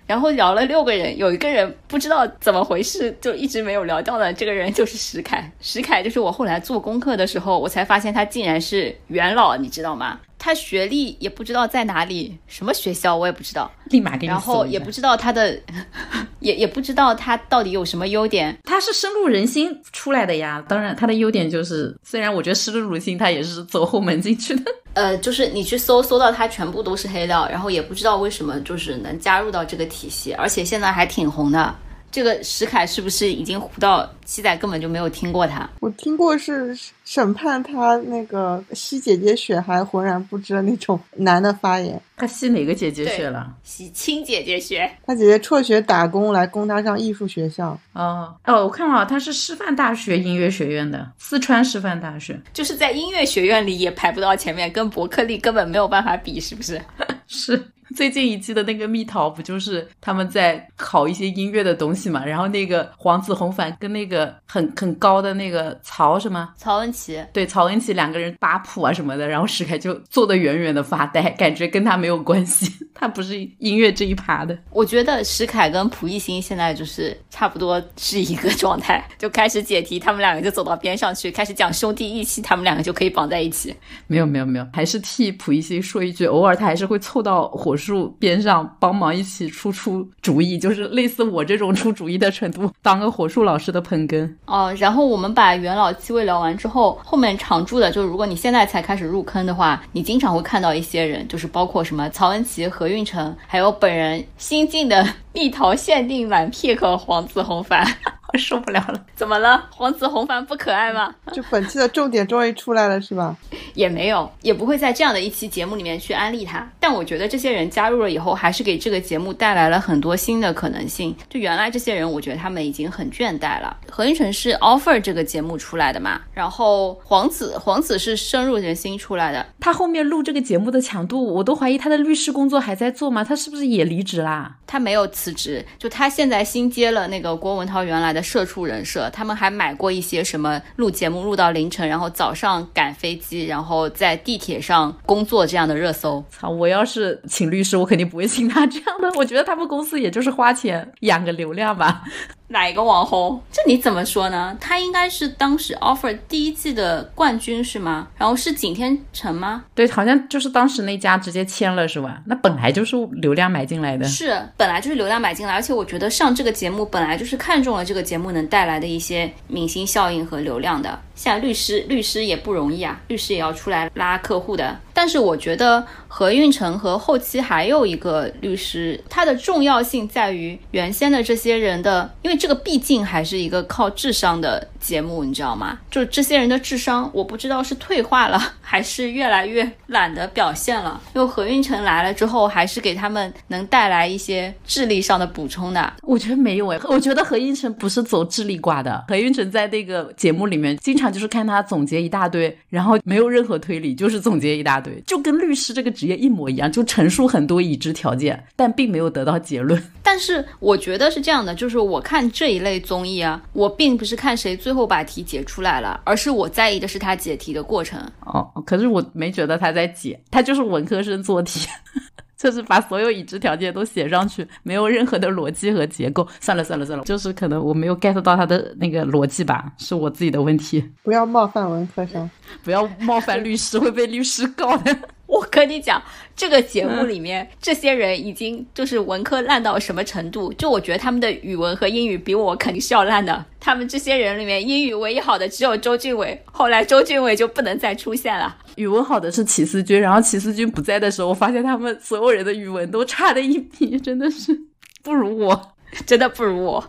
[0.08, 4.32] 然后聊了六个人，有一个人不知道怎么回事，就一直没有聊到的。
[4.32, 10.20] 这个人就是石凯，石凯就是我后来做功课的时候，我才发现他竟然是元老，你知道吗？
[10.46, 15.60] 他学历也不知道在哪里，什么学校我也不知道，立马给你然后也不知道他的，
[16.40, 18.56] 也也不知道他到底有什么优点。
[18.64, 24.62] 他是深入人心出来的呀，当然他的优点就是，虽然我觉得深入人心，他也是走后门进去的。
[24.94, 31.76] 呃，就是你去搜搜到他全部都是黑料，然后也不知道为什么就是能加入到这个体系，而且现在还挺红的。
[32.12, 35.70] 这个石凯是不是已经糊到七仔根本就没有听过他？
[35.82, 42.02] 我听过是审判他那个吸姐姐血还浑然不知的那种男的发言。
[42.18, 43.54] 他吸哪个姐姐血了？
[43.64, 44.90] 吸亲姐姐血。
[45.06, 47.78] 他姐姐辍学打工来供他上艺术学校。
[47.92, 56.82] 哦哦，我看了，他是师范大学音乐学院的，四川师范大学，就是在音乐学院里也排不到前面，跟伯克利根本没有办法比，是不是？
[57.28, 57.62] 是。
[57.94, 62.26] 最近一季的那个蜜桃不就是他们在考一些音乐的东西嘛？
[62.26, 74.58] 然后那个黄子弘凡跟那个很很高的那个曹什么曹文琪，对曹文琪两个人扒谱啊什么的，然后石凯就坐得远远的发呆，感觉跟他没有关系， 他不是音乐这一趴的。
[74.72, 83.76] 我觉得石凯跟蒲熠星现在就是差不多是一个状态，就开始解题，他们两个就走到边上去，开始讲兄弟义气，他们两个就可以绑在一起。
[84.08, 87.75] 没有没有没有，还是替蒲熠星说一句，偶尔他还是会凑到火。
[87.76, 94.74] 树边上帮忙一起出出主意，就是类似我这种出主意的程度，当个火树老师的捧哏哦。
[94.78, 107.86] 然后我们把元老七位聊完之后，后面常驻的，就是如果你现在才开始入坑的话，你经常会看到一些人，就是包括什么曹文琪、何运成，还有本人新进的蜜桃限定版 pick 黄子弘凡。
[108.38, 109.66] 受不了了，怎么了？
[109.72, 111.14] 黄子弘凡不可爱吗？
[111.32, 113.36] 就本期的重点终于出来了，是吧？
[113.74, 116.68] 也没有，也不会在这样的一期节目里面去安利他。
[116.80, 121.16] 但我觉得这些人加入了以后，还是给这个节目带来了很多新的可能性。
[121.30, 123.78] 就原来这些人，我觉得他们已经很倦怠了。
[123.90, 126.20] 何云成是 offer 这个节目出来的嘛？
[126.34, 129.46] 然后黄子，黄子是深入人心出来的。
[129.60, 133.24] 他后面录这个节目的强度，我都怀疑他的律师工作还在做吗？
[133.24, 134.56] 他是不是也离职啦？
[134.68, 138.26] 他没有辞职，就他现在新接了那个郭文涛原来的。
[138.26, 146.26] 社畜人设，他们还买过一些什么录节目录到凌晨，然后早上赶飞机，然后在地铁上工作这样的热搜。
[146.32, 146.50] 操！
[146.50, 149.12] 我要是请律师，我肯定不会请他这样的。
[149.16, 152.02] 我觉得他们公司也就是花钱养个流量吧。
[152.48, 153.42] 哪一个网红？
[153.52, 154.56] 这你怎么说呢？
[154.62, 158.08] 他应该是当时 offer 第一季的冠军是吗？
[158.18, 159.64] 然后是景天成吗？
[159.74, 162.22] 对，好像就是当时那家直接签了是吧？
[162.26, 164.06] 那本来就是流量买进来的。
[164.06, 171.00] 是，本来就是流量买进来，而且我觉得上这个节目本来就是看中了这个节目能带来的一些明星效应和流量的。
[171.16, 174.78] 像律师，律师也不容易啊，律师也要出来拉客户的。
[174.94, 185.78] 但是我觉得何运成和后期还有一个律师，他的重要性在于原先的这些人的，因为这个毕竟还是一个靠智商的节目，你知道吗？
[185.92, 191.02] 就这些人的智商，我不知道是退化了，还是越来越懒得表现了。
[191.14, 195.94] 因为何运成来了之后，还是给他们能带来一些智力上的补充的。
[196.04, 199.04] 我觉得没有哎，我觉得何运成不是走智力挂的。
[199.10, 205.02] 何运成在那个节目里面，经常就是看他总结一大堆，然后没有任何推理，就是总结一大堆。
[205.06, 209.82] 就跟律师这个职业一模一样，就陈述很多已知条件，但并没有得到结论。
[210.04, 218.00] 但是我觉得是这样的，就是我看这一类综艺啊，我并不是看谁最后把题解出来了，而是我在意的是他解题的过程。
[218.22, 221.68] 哦，可是我没觉得他在解，他就是文科生做题。
[222.46, 226.28] 就是把所有已知条件都写上去，没有任何的逻辑和结构。
[226.40, 230.88] 算了算了算了，就是可能我没有 get 到他的那个逻辑吧，是我自己的问题。
[231.02, 232.30] 不要冒犯文科生，
[232.64, 234.96] 不要冒犯律师，会被律师告的。
[235.28, 236.02] 我跟你讲，
[236.36, 240.54] 这个节目里面这些人已经就是文科烂到什么程度？
[240.54, 243.44] 就我觉得他们的语文和英语比我肯定是要烂的。
[243.60, 248.56] 他们这些人里面，英语唯一好的只有周俊伟，后来周俊伟就不能再出现了。
[248.76, 254.56] 语文好的是齐思钧，然后齐思钧不在的时候，我发现他们所有人的语文都差的一批，真的是
[255.02, 255.75] 不如我。
[256.06, 256.84] 真的不如我，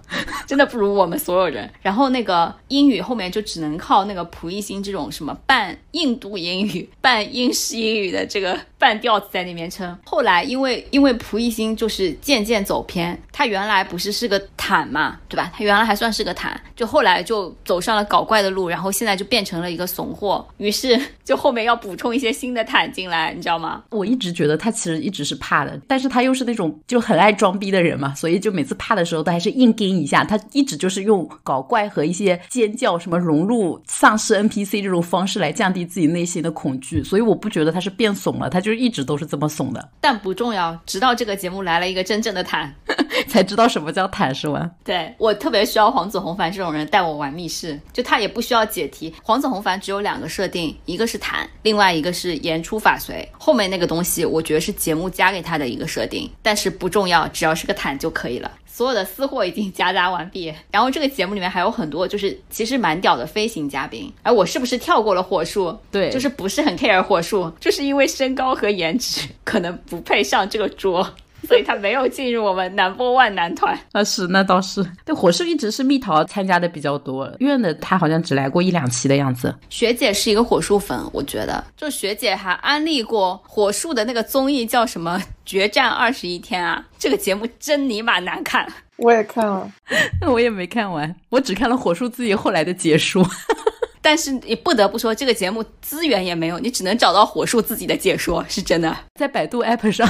[0.46, 1.70] 真的不如我们所有人。
[1.82, 9.96] 然后那个英语后面就只能靠那个蒲熠星这种什么半印度英语、半英式英语的这个半吊子在那边撑。
[10.04, 15.52] 后来因为因为蒲熠星就是渐渐走偏，他原来不是是个坦嘛，对吧？
[15.54, 20.44] 他原来还算是个坦，就后来就走上了搞怪的路，然后现在就变成了一个怂货。
[20.56, 23.84] 于是就后面要补充一些新的坦进来，你知道吗？
[23.90, 28.96] 我一直觉得他其实一直是怕的，但是他又是那种就很爱装逼的人嘛，所以就每次怕。
[28.96, 39.88] 的时候都还是硬跟一下，他一直就是用搞怪和一些尖叫、什么融入丧尸 NPC 这种方式来降低自己内心的恐惧，所以我不觉得他是变怂了，他就一直都是这么怂的。
[40.00, 42.72] 但不重要，直到这个节目来了一个真正的坦，
[43.28, 44.70] 才知道什么叫坦，是吗？
[44.84, 49.12] 对我特别需要黄子弘凡这种人带我玩密室，就他也不需要解题。
[49.22, 53.28] 黄子弘凡只有两个设定，一个是坦，另外一个是言出法随。
[53.38, 58.50] 后面那个东西，我觉得是节目加给他的一个设定，但是不重要，只要是个坦就可以了。
[58.76, 65.74] 所有的私货已经夹杂完毕，然后这个节目里面还有很多就是其实蛮屌的飞行嘉宾，哎我是不是跳过了火树？
[65.90, 71.10] 对，就是不是很 care 火树，就是因为身高和颜值可能不配上这个桌。
[71.46, 73.78] 所以他没有进入我们 Number One 男团。
[73.92, 74.84] 啊，是那倒是。
[75.04, 79.54] 对，火树一直是蜜桃参加的比较多，院的他好像只来过一两期的样子。
[79.68, 88.66] 学姐是一个火树粉，我觉得，就学姐还安利过火树的那个综艺叫什么《决战二十一天》啊，这个节目真尼玛难看。
[88.96, 89.70] 我也看了，
[90.20, 93.24] 那我也没看完，我只看了火树自己后来的解说。
[94.00, 98.96] 但是你不得不说，这个节目资源也没有，你只能找到火树自己的解说，是真的。
[99.14, 100.08] 在百度 app 上。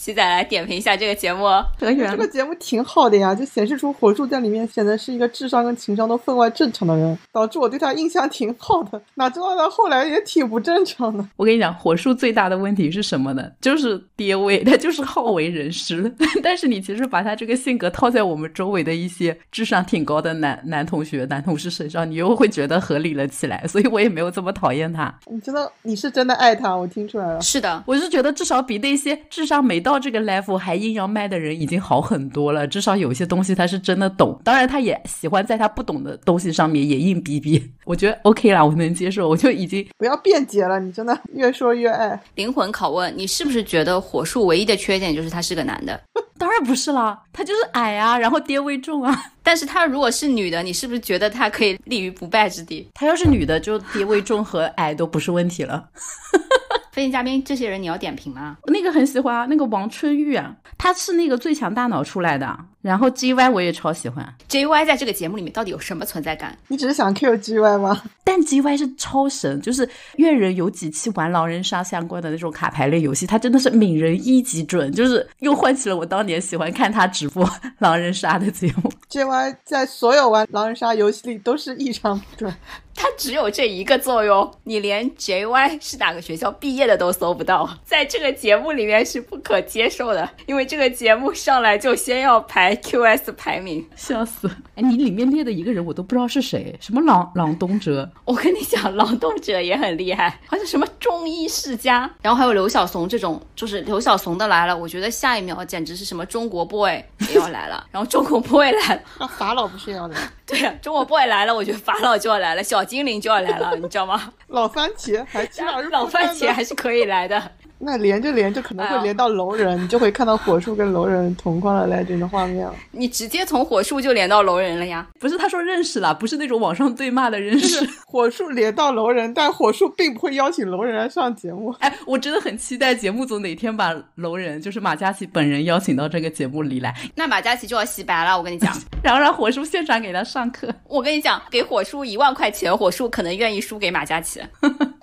[0.00, 1.44] 西仔来点评一下这个节目，
[1.78, 8.98] 可以这个节目挺好的呀，就显示出火树在里面显得是一个智商跟情商都分外正常的人，导致我对他印象挺好的。
[9.16, 11.22] 哪知道他后来也挺不正常的。
[11.36, 13.46] 我跟你讲，火树最大的问题是什么呢？
[13.60, 16.10] 就是爹味， 他就是好为人师。
[16.42, 23.66] 但是你其实把他这个性格套在我们周围的一些智商挺高的男男同学、男同事身上，你又会觉得合理了起来。
[23.66, 25.14] 所以我也没有这么讨厌他。
[25.30, 27.38] 你真的你是真的爱他，我听出来了。
[27.42, 29.89] 是的，我是觉得至少比那些智商没到。
[29.90, 34.40] 到这个 level 还硬要卖的人已经好很多了，至少有些东西他是真的懂。
[34.44, 37.60] 当然，他也喜欢在他不懂的东西上面也硬逼逼。
[37.84, 39.28] 我觉得 OK 啦，我能接受。
[39.28, 42.20] 我就已经不要辩解了，你真的越说越爱。
[42.36, 46.00] 灵魂拷问，你是不是觉得火树唯一的缺点就是他是个男的？
[46.38, 49.24] 当然不是啦，他就是矮啊，然后爹味重啊。
[49.42, 52.88] 但是他如果是女的，你是不是觉得他可以立于不败之地？
[52.94, 55.88] 他要是女的，就爹味重和矮都不是问题了。
[56.92, 58.56] 飞行嘉宾这些人你要点评吗？
[58.66, 62.58] 那个很喜欢啊，那个王春玉啊，他是那个最强大脑出来的。
[62.82, 66.56] 然后 G Y 我也超喜欢，G Y 在这个节目里面到底有什么存在感？
[66.68, 68.02] 你只是想 Q G Y 吗？
[68.24, 78.90] 但 G Y 是超神，就是越人有几期玩狼人杀相关的那种卡牌类游戏，他真的是敏人一级准，就是又唤起了我当年喜欢看他直播狼人杀的节目。
[79.08, 82.52] G Y 在所有玩狼人杀游戏里都是异常准。
[82.92, 94.50] 它只有这一个作用，你连 J Y 是哪个学校毕业的都搜不到，在这个节目里面是不可接受的，因为这个节目上来就先要排 Q S 排名，笑死！
[94.74, 98.10] 哎，你里面列的一个人我都不知道是谁，什么朗朗东哲？
[98.26, 110.18] 我跟你讲，朗东哲也很厉害，好像什么中医世家，然后还有刘晓松这种，就是刘晓松的来了，我觉得下一秒简直是什么中国 boy 也要来了， 然后中国 boy 来了，那法老不是要来？
[110.44, 112.80] 对呀，中国 boy 来了，我觉得法老就要来了，小。
[112.90, 114.32] 精灵就要来了，你知道吗？
[114.48, 115.48] 老番茄还
[115.92, 117.40] 老番茄还是可以来的。
[117.82, 122.74] 那连着连着可能会连到楼人，你就会看到火树跟楼人同框的 legend 的画面了。
[122.92, 125.06] 你直接从火树就连到楼人了呀？
[125.18, 127.88] 不是，他说认识了，不是那种网上对骂的认识。
[128.06, 131.74] 火树连到楼人，但火树并不会邀请楼人来上节目。
[131.80, 136.94] 哎，我真的很期待节目组哪天把楼人，就是马嘉祺本人邀请到这个节目里来。
[137.14, 140.68] 那马嘉祺就要洗白了，我跟你讲， 然后让火树现场给他上课。
[140.86, 144.40] 我跟你讲，给火树一万块钱，火树可能愿意输给马嘉祺。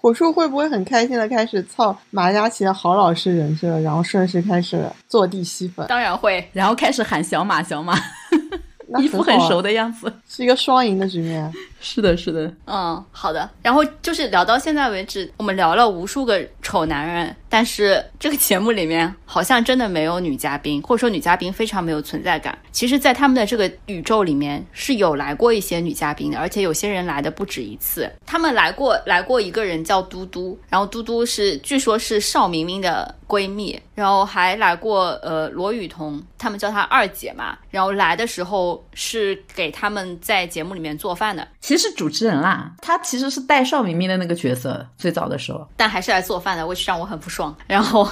[0.07, 3.77] 火树会不会很开心的开始操马嘉祺的好老师人设？
[3.81, 7.93] 然后顺势开始坐地吸粉，当然会，然后开始喊小马小马，
[8.99, 11.53] 一副很熟的样子，是一个双赢的局面。
[11.79, 13.49] 是的，是的，嗯，好的。
[13.61, 22.57] 然后就是聊到现在为止，我们聊了无数个丑男人，但是这个节目里面好像真的没有女嘉宾，或者说女嘉宾非常没有存在感。
[22.71, 28.11] 其实，在他们的这个宇宙里面是有来过一些女嘉宾的，而且有些人来的不止一次。
[28.25, 37.57] 他们来过，来过一个人叫嘟嘟，然后嘟嘟是据说是邵明明的闺蜜，然后还来过呃罗雨彤，他们叫她二姐嘛。
[37.69, 41.47] 然后来的时候是给他们在节目里面做饭的。
[41.67, 47.53] 其实是主持人啦，他其实是带邵明明的那个角色，最早的时候，但还是来做饭的，which 让我很不爽。
[47.67, 48.09] 然后。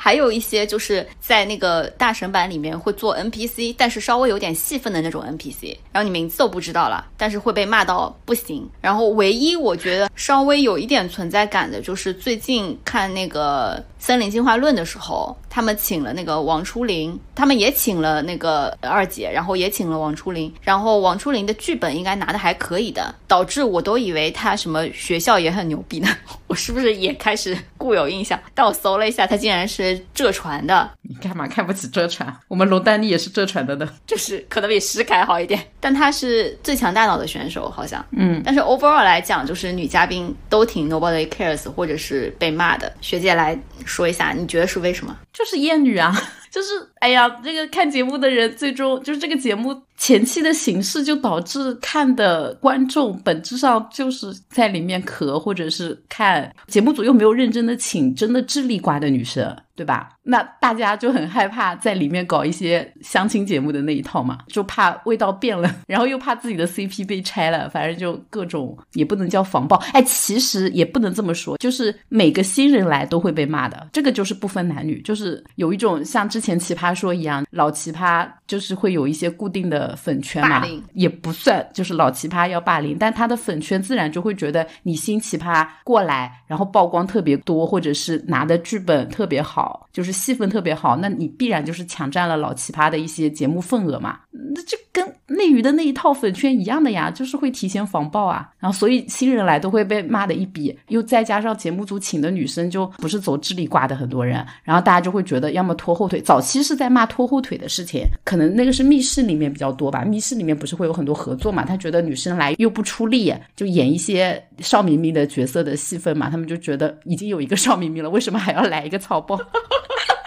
[0.00, 8.70] 还有一些就是在那个大神版里面会做 NPC，但是稍微有点戏份的那种 NPC，然后你名字都不知道了，但是会被骂到不行。
[8.80, 26.08] 然后唯一我觉得稍微有一点存在感的，就是最近看那个《森林进化论》的时候，他们请了那个王初林，他们也请了那个二姐，然后也请了王初林，然后王初林的剧本应该拿的还可以的，导致我都以为他什么学校也很牛逼呢，
[26.46, 28.38] 我是不是也开始固有印象？
[28.54, 29.98] 但我搜了一下，他竟然是。
[30.14, 32.34] 浙传的，你干嘛看不起浙传？
[32.48, 42.92] 我们龙丹妮也是浙传的呢，就是可能比石凯好一点，但他是最强大脑的选手，好像，嗯，但是 overall 来讲，就是女嘉宾都挺 nobody cares，或者是被骂的。
[43.00, 43.58] 学姐来
[43.88, 45.16] 说一下，你觉得是为什么？
[45.32, 46.14] 就是厌女啊。
[46.50, 46.68] 就是
[47.00, 59.54] 哎呀，这个看节目的人最终就是这个节目前期的形式，就导致看的观众本质上就是在里面咳，或者是看节目组又没有认真的请真的智力瓜的女生。
[59.78, 60.10] 对吧？
[60.24, 69.76] 那大家就很害怕在里面搞一些相亲节目的那一套嘛，就怕味道变了，然后又怕自己的 CP 被拆了，反正就各种也不能叫防爆。
[69.92, 80.64] 哎，其实也不能这么说，就是每个新人来都会被骂的，这个就是不分男女，就是有一种像之前奇葩说一样，老奇葩就是会有一些固定的粉圈嘛，
[80.94, 89.86] 也不算，就是老奇葩要霸凌，但他的粉圈自然就会觉得你新奇葩过来，然后曝光特别多，或者是拿的剧本特别好。
[89.92, 94.20] 就是戏份特别好，那你必然就是抢占了老奇葩的一些节目份额嘛？
[94.30, 98.48] 那就跟内娱的那一套粉圈一样的呀，就是会提前防爆啊。
[98.58, 106.20] 然后所以新人来都会被骂的一笔，又再加上节目组请的女生就不是走智力挂的很多人，然后大家就会觉得要么拖后腿。
[106.20, 111.64] 早期是在骂拖后腿的事情，可能那个是密室里面比较多吧，密室里面不是会有很多合作嘛？
[111.64, 119.38] 他觉得女生来又不出力，就演一些邵明明的角色的戏份嘛，他们就觉得已经有一个邵明明了，为什么还要来一个草包？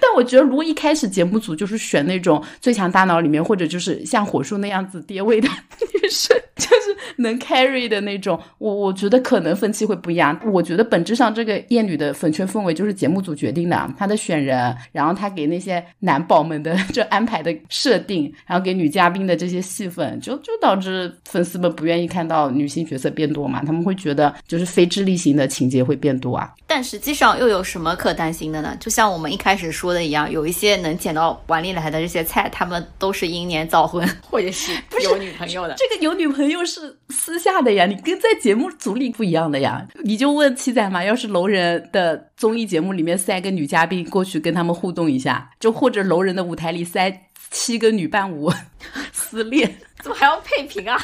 [0.00, 5.48] 但我觉得，如果一开始节目组就是选那种最强大脑里面，或者就是像火树那样子跌位的
[6.02, 10.38] 女生，就是能 carry 的那种，我我觉得可能分期会不一样。
[10.46, 23.62] 我觉得本质上这个艳女的粉圈氛围就是节目组决定的，他的选人，然后他给那些男宝们的 这安排的设定，然后给女嘉宾的这些戏份，就就导致粉丝们不愿意看到女性角色变多嘛？
[23.64, 26.52] 他们会觉得就是非智力型的情节会变多啊。
[26.66, 28.76] 但实际上又有什么可担心的呢？
[28.78, 34.70] 就像我们一开始说的一样，有一些能捡到碗里来的这些菜，他们都是英年早婚， 或者是
[35.02, 35.74] 有女朋友的。
[35.78, 39.88] 这个有女朋友是私下的呀，你跟在节目组里不一样的呀。
[40.04, 48.52] 你就问七仔嘛，要是楼人的综艺节目里面塞个女嘉宾过去跟他们互动一下，就或者楼人的舞台里塞七个女伴舞
[49.10, 51.00] 撕裂，怎么还要配平啊？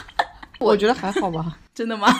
[0.59, 2.13] 我觉得还好吧， 真的吗？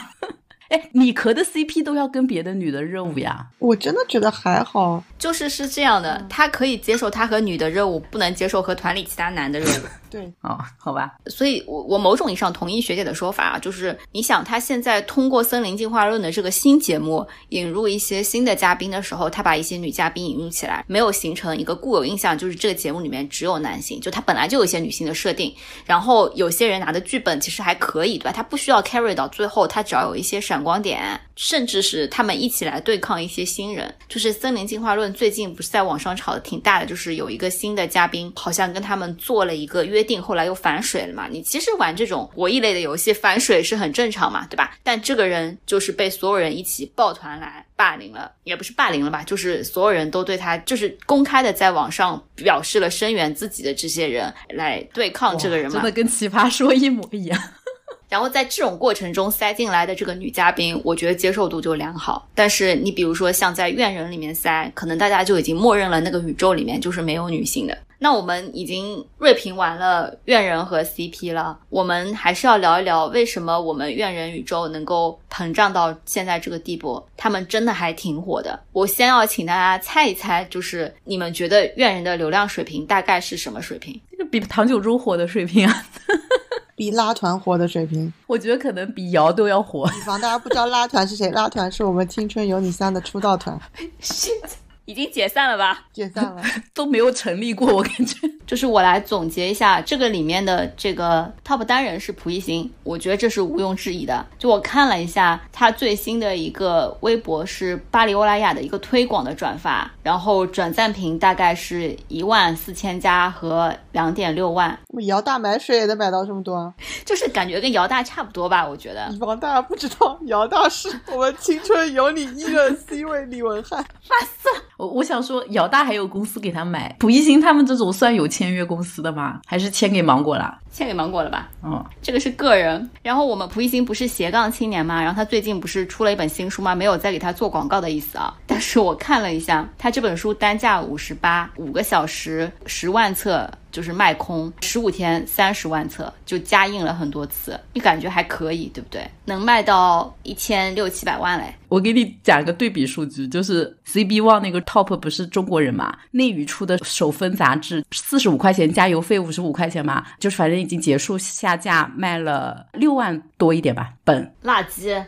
[0.69, 3.47] 哎，你磕的 CP 都要跟别的女的热舞呀？
[3.59, 9.81] 我真的觉得还好，就是是这样的，他可以接受他和女的热舞，不能接受和团里其他男的热舞。
[10.09, 11.15] 对，哦，好吧。
[11.27, 25.53] 所以，我我某种意义上同意学姐的说法啊，就是你想，他现在通过《森林进化论》的这个新节目引入一些新的嘉宾的时候，他把一些女嘉宾引入起来，没有形成一个固有印象，就是这个节目里面只有男性，就他本来就有一些女性的设定。
[25.85, 28.31] 然后有些人拿的剧本其实还可以，对吧？
[28.31, 33.93] 他不需要 carry 到最后，他只要有一些闪光点，甚至是他们一起来对抗一些新人。
[34.07, 39.98] 就是《森林进化论》最近不是在网上炒的挺大的，就是有一个新的嘉宾，好像跟他们做了一个约。
[39.99, 41.27] 约定后来又反水了嘛？
[41.29, 44.77] 你其实玩这种博弈类的游戏反水是很正常嘛，对吧？
[44.81, 49.21] 但这个人就是被所有人一起抱团来霸凌了，也不是霸凌了吧？
[49.23, 57.37] 就是所有人都对他就是公开的在网上表示了声援自己的这些人来对抗这个人嘛，真的跟奇葩说一模一样。
[58.07, 62.27] 然后在这种过程中塞进来的这个女嘉宾，我觉得接受度就良好。
[62.33, 67.77] 但是你比如说像在怨人里面塞，可能大家就已经默认了那个宇宙里面就是没有女性的。
[68.01, 77.03] 那我们已经锐评完了怨人和 CP 了，我们还是要聊一聊为什么我们怨人宇宙能够膨胀到现在这个地步。
[77.17, 78.57] 他们真的还挺火的。
[78.71, 83.99] 我先要请大家猜一猜，就是你们觉得怨人的流量水平大概是什么水平？
[84.17, 85.85] 这比唐九洲火的水平啊。
[86.77, 89.85] 比拉团火的水平，我觉得可能比瑶都要火。
[89.97, 93.59] 以防大家不知道拉团是谁，拉团是我们青春有你三的出道团。
[94.89, 95.85] 已经解散了吧？
[95.93, 96.41] 解散了，
[96.73, 97.75] 都没有成立过。
[97.75, 98.15] 我感觉，
[98.49, 104.25] 就是我来总结一下，这个里面的这个 top 单人是蒲熠星，我觉得这是毋庸置疑的。
[104.39, 114.75] 就我看了一下，他最新的一个微博是巴黎欧莱雅的一个推广的转发，然后转赞评大概是一万四千加和两点六万。
[115.05, 116.73] 姚大买水也能买到这么多，
[117.05, 118.67] 就是感觉跟姚大差不多吧？
[118.67, 119.13] 我觉得。
[119.19, 123.77] 王大不知道，姚大是我们青春有你一的 C 位李文翰。
[124.09, 124.49] 哇塞。
[124.77, 129.41] 我我想说，姚大还有公司给他买，蒲熠星他们这种算有签约公司的吗？
[129.45, 130.57] 还是签给芒果了？
[130.71, 131.49] 签给芒果了吧？
[131.61, 132.89] 嗯，这个是个人。
[133.03, 135.01] 然后我们蒲熠星不是斜杠青年吗？
[135.01, 136.73] 然后他最近不是出了一本新书吗？
[136.73, 138.33] 没有再给他做广告的意思啊。
[138.47, 143.51] 但是我看了一下，他这本书单价五十八，五个小时，十万册。
[143.71, 149.09] 就是卖空，十五天三十万册，就加印了很多次，你感觉还可以，对不对？
[149.25, 151.53] 能卖到一千六七百万嘞。
[151.67, 155.95] 我给你讲个对比数据，就是 CB One 那个 Top 不是中国人嘛？
[156.11, 165.03] 内娱出的首封杂志四十五块钱，加邮费五十五块钱嘛，就是反正已经结束下架，卖了六万多一点吧，本垃圾。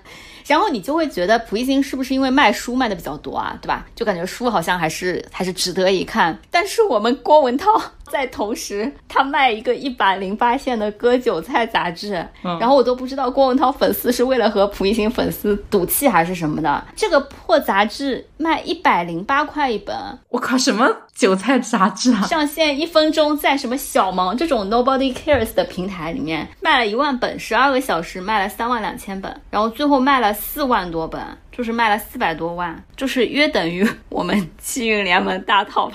[0.48, 3.86] 然后你就会觉得蒲熠星是不是因为卖书卖的比较多啊，对吧？
[3.96, 6.38] 就感觉书好像还是还是值得一看。
[6.50, 7.70] 但是我们郭文涛
[8.10, 16.84] 在同时，他卖一个一百零八线的割韭菜杂志，然后我都不知道郭文涛粉丝是为了和蒲熠星粉丝赌气还是什么的。
[16.96, 19.96] 这个破杂志卖一百零八块一本，
[20.30, 22.22] 我靠，什么韭菜杂志啊？
[22.24, 30.32] 上线一分钟，在什么小芒这种 nobody cares 的平台里面卖了一万本，十二个小时卖了三万两千本，然后最后卖了。
[30.34, 35.92] 四万多本，就是卖了四百多万，就是约等于我们气运联盟大 top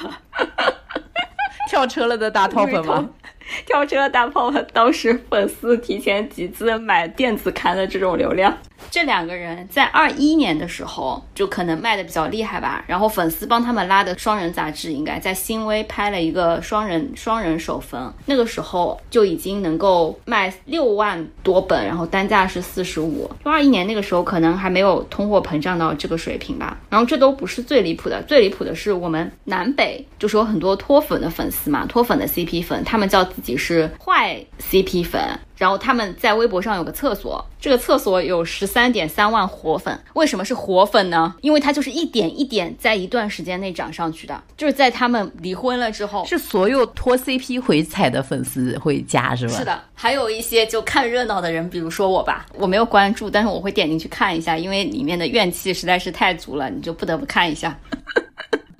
[1.69, 3.09] 跳车了的大 top 吗？
[3.67, 8.57] 跳车大 top 当时粉丝提前集资买电子刊的这种流量。
[8.97, 23.31] 这两个人在二一年的时候就可能卖的比较厉害吧，然后粉丝帮他们拉的双人杂志应该在新微拍了一个双人双人首分，那个时候就已经能够卖六万多本，然后单价是四十五。
[23.45, 26.79] 就二一年那个时候可能还没有通货膨胀到这个水平吧。
[26.89, 35.21] 然后这都不是最离谱的，最离谱的是我们南北就是有很多脱粉的粉丝嘛，脱粉的 CP 粉，他们叫自己是坏 CP 粉。
[35.57, 39.99] 然后他们在微博上有个厕所，这个厕所有十三点三万活粉。
[40.15, 41.35] 为什么是活粉呢？
[41.41, 49.55] 因为它就是一点一点在一段时间内涨上去的，就是在他们离婚了之后，是所有拖 CP 回踩的粉丝会加是吧？
[49.55, 57.77] 是的，还有一些就看热闹的人，比如说我吧，我没有关注，但是我会点进去看一下，因为里面的怨气实在是太足了，你就不得不看一下。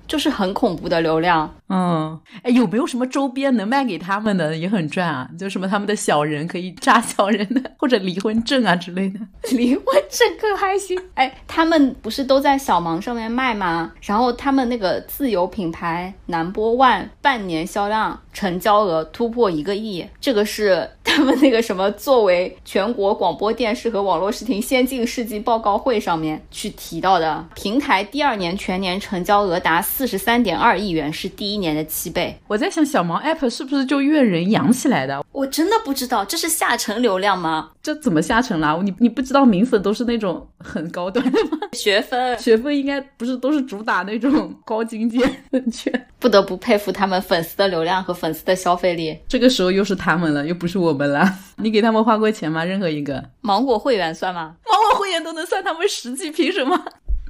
[0.07, 5.29] 就是很恐怖的流量，嗯，哎，有没有什么周边能卖给他们的也很赚啊？
[5.37, 9.19] 就什么他们的小人可以扎小人的， 或者离婚证啊之类的。
[9.51, 10.97] 离婚证可还行。
[11.15, 13.91] 哎，他们不是都在小芒上面卖吗？
[14.01, 27.45] 然后他们那个自有品牌南波万半年销量成交额突破一个亿，这个是他们那个什么作为全国广播电视和网络视听先进事迹报告会上面去提到的。
[27.55, 29.83] 平台第二年全年成交额达。
[29.97, 32.39] 四十三点二亿元是第一年的七倍。
[32.47, 35.25] 我在想，小毛 app 是不是就怨人养起来的？
[35.31, 37.71] 我真的不知道，这是下沉流量吗？
[37.81, 38.79] 这怎么下沉啦？
[38.83, 41.57] 你你不知道名粉都是那种很高端的吗？
[41.73, 45.19] 学分学分应该不是都是主打那种高精尖
[45.49, 45.91] 粉圈？
[46.19, 49.17] 不得不佩服他们粉丝的流量和粉丝的消费力。
[49.27, 51.27] 这个时候又是他们了，又不是我们了。
[51.57, 52.63] 你给他们花过钱吗？
[52.63, 54.53] 任何一个芒果会员算吗？
[54.71, 56.85] 芒果会员都能算他们实际，凭什么？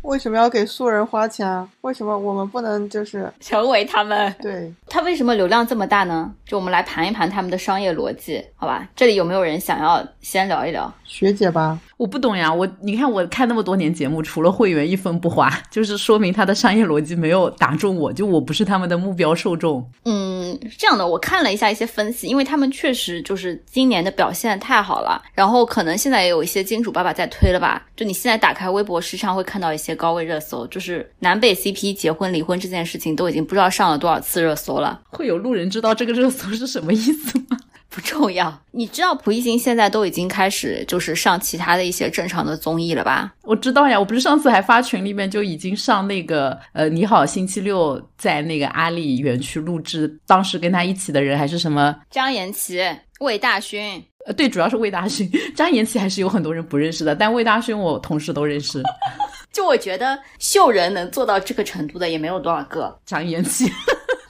[0.08, 1.68] 为什么要给素人花钱啊？
[1.82, 4.34] 为什么我们不能就是成为他们？
[4.42, 6.34] 对 他为什么流量这么大呢？
[6.46, 8.88] 就我们来盘一盘他们的商业逻辑，好吧？
[8.96, 10.92] 这里有没有人想要先聊一聊？
[11.04, 11.78] 学姐吧。
[11.98, 19.84] 我不懂呀，我你看我看那么多年节目，除了会员一分不花，就是说明他的商业逻辑没有打中我，就我不是他们的目标受众。
[20.06, 27.84] 嗯，这样的，我看了一下一些分析，因为他们确实就是今年的表现太好了，然后可能现在也有一些金主爸爸在推了吧。
[27.96, 35.02] 就你现在打开微博，时常会看到一些高位热搜，就是南北 CP 结婚离婚这件事情都已经不知道上了多少次热搜了。
[35.10, 37.58] 会有路人知道这个热搜是什么意思吗？
[37.90, 43.34] 不重要，你知道蒲熠星现在都已经开始就是上其他的一些正常的综艺了吧？
[43.44, 52.84] 我知道呀，我不是上次还发群里面就已经上那个呃你好星期六在那个阿里园区录制，当时跟他一起的人还是什么张延齐、
[53.20, 58.84] 魏大勋，呃对，主要是魏大勋， 张延齐还是有很多人不认识的，但魏大勋我同事都认识。
[59.52, 63.66] 就我觉得秀人能做到这个程度的也没有多少个，张延齐。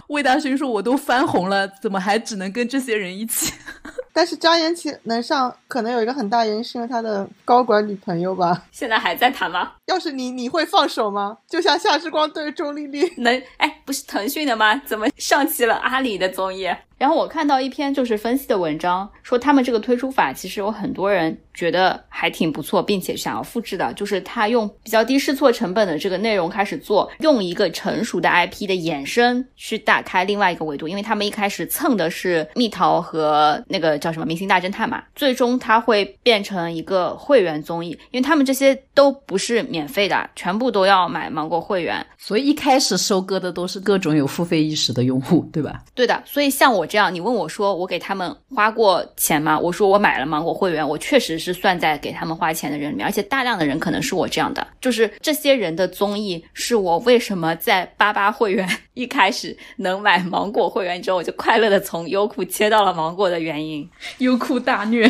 [0.07, 3.53] 魏大勋说：“我都翻红了，怎么还只能跟这些人一起？”
[4.13, 8.63] 但是张颜齐能上，可能有一个很大原因是因为他的高管女朋友吧？
[8.71, 9.73] 现在还在谈吗？
[9.85, 11.37] 要是你，你会放手吗？
[11.47, 13.43] 就像夏之光对钟丽丽，能？
[13.57, 14.81] 哎，不是腾讯的吗？
[14.85, 16.67] 怎么上期了阿里的综艺？
[16.97, 45.83] 然后我看到一篇就是分析的文章，说他们这个推出法其实有很多人觉得还挺不错，并且想要复制的，就是他用比较低试错成本的这个内容开始做，用一个成熟的 IP 的衍生去打开另外一个维度，因为他们一开始蹭的是蜜桃和那个叫什么明星大侦探嘛，最终它会变成一个会员综艺，因为他们这些都不是免费的，全部都要买芒果会员，所以一开始收割的都是各种有付费意识的用户，对吧？
[45.93, 46.86] 对的，所以像我。
[46.87, 49.59] 这样，你问我说我给他们花过钱吗？
[49.59, 63.89] 我说我买了芒果会员，我确实是是算在给他们花钱的人里面，而且大量的人可能是我这样的，就是这些人的综艺是我为什么在八八会员一开始能买芒果会员之后，我就快乐的从优酷切到了芒果的原因。
[64.19, 65.09] 优酷大虐。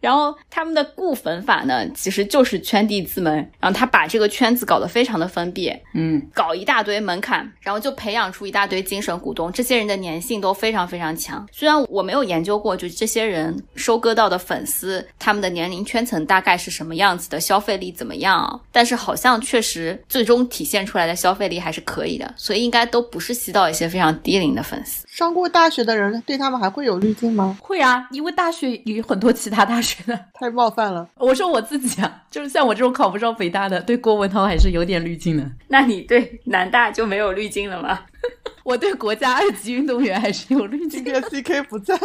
[0.00, 11.46] 然后他们的固粉法呢，其实就是圈地自萌，然后他把这个圈子搞得非常的封闭，嗯，搞一大堆门槛，然后就培养出一大堆精神股东，这些人的粘性都非常非常强。
[11.52, 25.04] 虽然我没有研究过，就这些人收割到的粉丝，他们的年龄圈层大概是什么样子的，消费力怎么样，但是好像确实最终体现出来的消费力还是可以的，所以应该都不是吸到一些非常低龄的粉丝。
[25.08, 27.58] 上过大学的人对他们还会有滤镜吗？
[27.60, 30.18] 会啊，因为大学有很多其他大学的。
[30.34, 31.08] 太冒犯了。
[31.16, 35.50] 我说我自己啊，就是像我这种考不上北大的，对郭文涛还是有点滤镜的。
[35.68, 38.00] 那你对南大就没有滤镜了吗？
[38.64, 41.04] 我对国家二级运动员还是有滤镜今。
[41.04, 41.98] 天 CK 不在，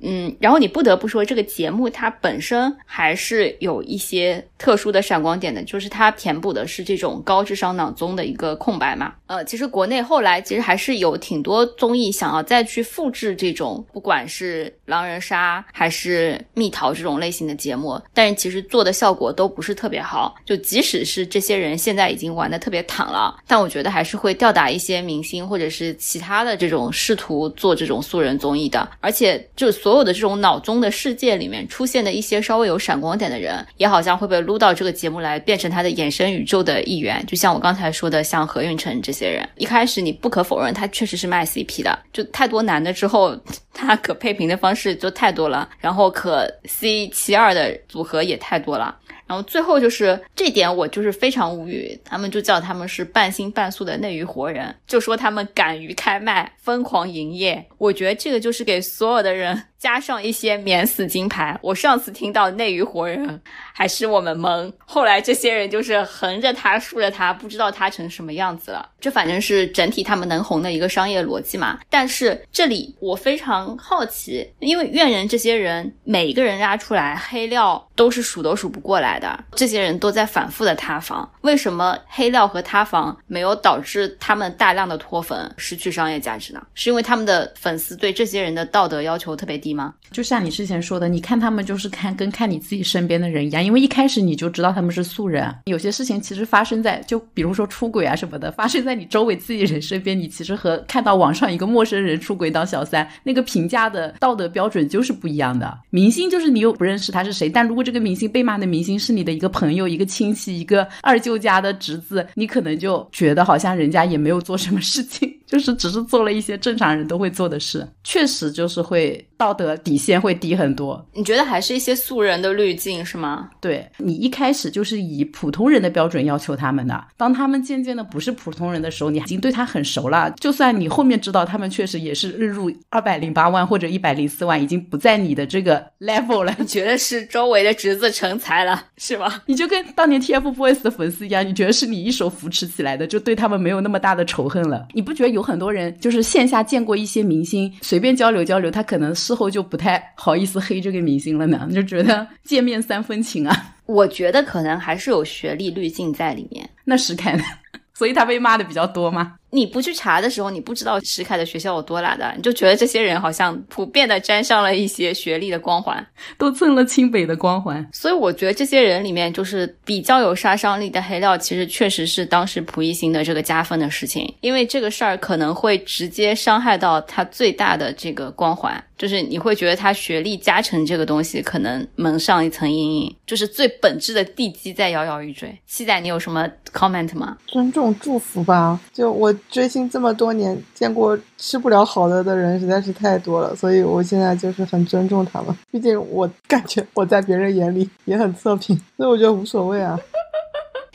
[0.00, 9.14] 嗯，然后你不得不说，这个节目它本身还是有一些特殊的闪光点的，就是它填补的是这种高智商脑综的一个空白嘛。
[9.26, 20.34] 呃，其实国内后来其实还是有挺多综艺想要再去复制这种，不管是狼人杀还是蜜桃这种类型的节目，但是其实做的效果都不是特别好。
[20.46, 28.88] 就即使是这些人现在已经玩的特别躺了，但我觉得还是会吊打一些明星或者是其他的这种试图做这种素人综艺的。
[29.00, 37.24] 而且就所所有的这种脑中的世界里面出现的一些稍微有闪光点的人，也好像会被撸到这个节目来，变成他的衍生宇宙的一员。
[37.24, 43.34] 就像我刚才说的，像何运晨这些人，一开始你不可否认他确实是卖 CP 的，就太多男的之后，
[43.72, 48.94] 他可配平的方式就太多了，然后可 C 其二的组合也太多了。
[49.26, 52.00] 然后最后就是这点，我就是非常无语。
[52.02, 57.62] 他们就叫他们是半新半素的内娱活人，就说他们敢于开麦，疯狂营业。
[57.76, 61.58] 我觉得这个就是给所有的人加上一些免死金牌。
[61.62, 63.40] 我上次听到内娱活人，
[63.72, 68.88] 还是我们懵，后来这些人就是横着他，竖着他，不知道他成什么样子了。
[69.00, 71.78] 这反正是整体他们能红的一个商业逻辑嘛。
[71.88, 86.60] 但是这里我非常好奇，因为怨人这些人每一个人拉出来黑料都是数都数不过来的，这些人都在反复的塌房，为什么黑料和塌房没有导致他们大量的脱粉，失去商业价值呢？
[86.74, 89.94] 是因为他们的粉丝对这些人的道德要求特别低吗？
[90.10, 95.54] 就像你之前说的，你看他们就是看跟看你自己身边的人一样，因为一开始你就知道他们是素人。
[95.66, 105.78] 有些事情其实发生在，就比如说出轨啊什么的，发生在你周围自己人身边，你其实和看到网上一个陌生人出轨当小三，那个评价的道德标准就是不一样的。
[105.90, 115.32] 明星就是你又不认识他是谁，但如果这个明星被骂的明星是你的一个朋友、一个亲戚、一个二舅家的侄子，你可能就觉得好像人家也没有做什么事情。
[115.48, 121.04] 就是只是做了一些正常人都会做的事，确实就是会道德底线会低很多。
[121.12, 123.50] 你觉得还是一些素人的滤镜是吗？
[123.60, 130.30] 对你一开始就是以普通人的标准要求他们的，当他们渐渐的不是普通人的时候，你已经对他很熟了。
[130.38, 139.42] 就算你后面知道他们确实也是日入二百零八万或者一百零四万，已经不在你的这个 level 了，你觉得是周围的侄子成才了是吗？
[139.46, 144.86] 你就跟当年 TFBOYS 的粉丝一样，你觉得是你一手扶持起来的，就对他们没有那么大的仇恨了。
[144.92, 151.68] 你不觉得有很多人就是线下见过一些明星，随便交流交流，他可能事后就不太好意思黑这个明星了呢？
[151.74, 153.74] 就觉得见面三分情啊。
[153.86, 156.68] 我觉得可能还是有学历滤镜在里面。
[156.84, 157.42] 那石凯呢？
[157.94, 159.34] 所以他被骂的比较多吗？
[159.50, 167.86] 你不去查的时候，你不知道石凯的学校有多拉的，你就觉得这些人好像普遍的沾上了一些学历的光环，都蹭了清北的光环。
[167.92, 185.58] 所以我觉得这些人里面，就是比较有杀伤力的黑料，其实确实是当时蒲熠星的这个加分的事情，因为这个事儿可能会直接伤害到他最大的这个光环，就是你会觉得他学历加成这个东西可能蒙上一层阴影，就是最本质的地基在摇摇欲坠。
[185.66, 187.36] 七仔，你有什么 comment 吗？
[187.46, 188.78] 尊重祝福吧。
[188.92, 195.56] 就我追星这么多年，见过吃不了好的的人实在是太多了，所以我现在就是很尊重他们。
[195.70, 199.98] 毕竟我感觉我在别人眼里也很测评，所以我觉得无所谓啊。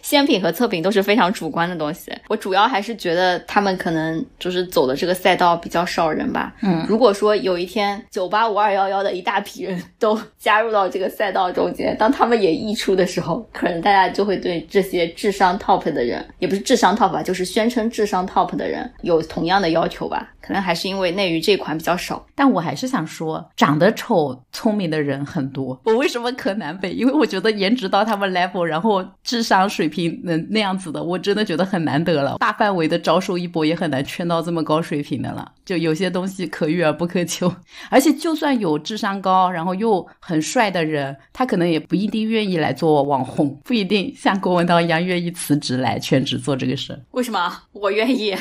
[0.03, 6.53] 鲜品和测评都是非常主观的东西，我主要还是觉得他们可能就是走的这个赛道比较少人吧。
[6.61, 20.29] 嗯，如果说有一天九八五二幺幺的一大批人都加入到这个赛道中间，当他们也溢出的时候，可能大家就会对这些智商 top 的人，也不是智商 top 吧，就是宣称智商 top 的人有同样的要求吧。
[20.45, 25.79] 可能还是因为内娱这款比较少，但我还是想说，长得丑、聪明的人很多。
[25.85, 26.91] 我为什么可南北？
[26.91, 29.92] 因为我觉得颜值到他们 level，然后智商水平。
[29.93, 32.37] 平能那样子的，我真的觉得很难得了。
[32.39, 35.51] 大范围的招收一波也很难圈到这么高水平的了。
[35.63, 37.53] 就有些东西可遇而不可求，
[37.89, 46.99] 而且就算有智商高，然后又很帅的人，他可能也不一定愿意来做网红，不一定像郭文涛一样愿意辞职来全职做这个事。
[47.11, 47.53] 为什么？
[47.71, 48.35] 我愿意，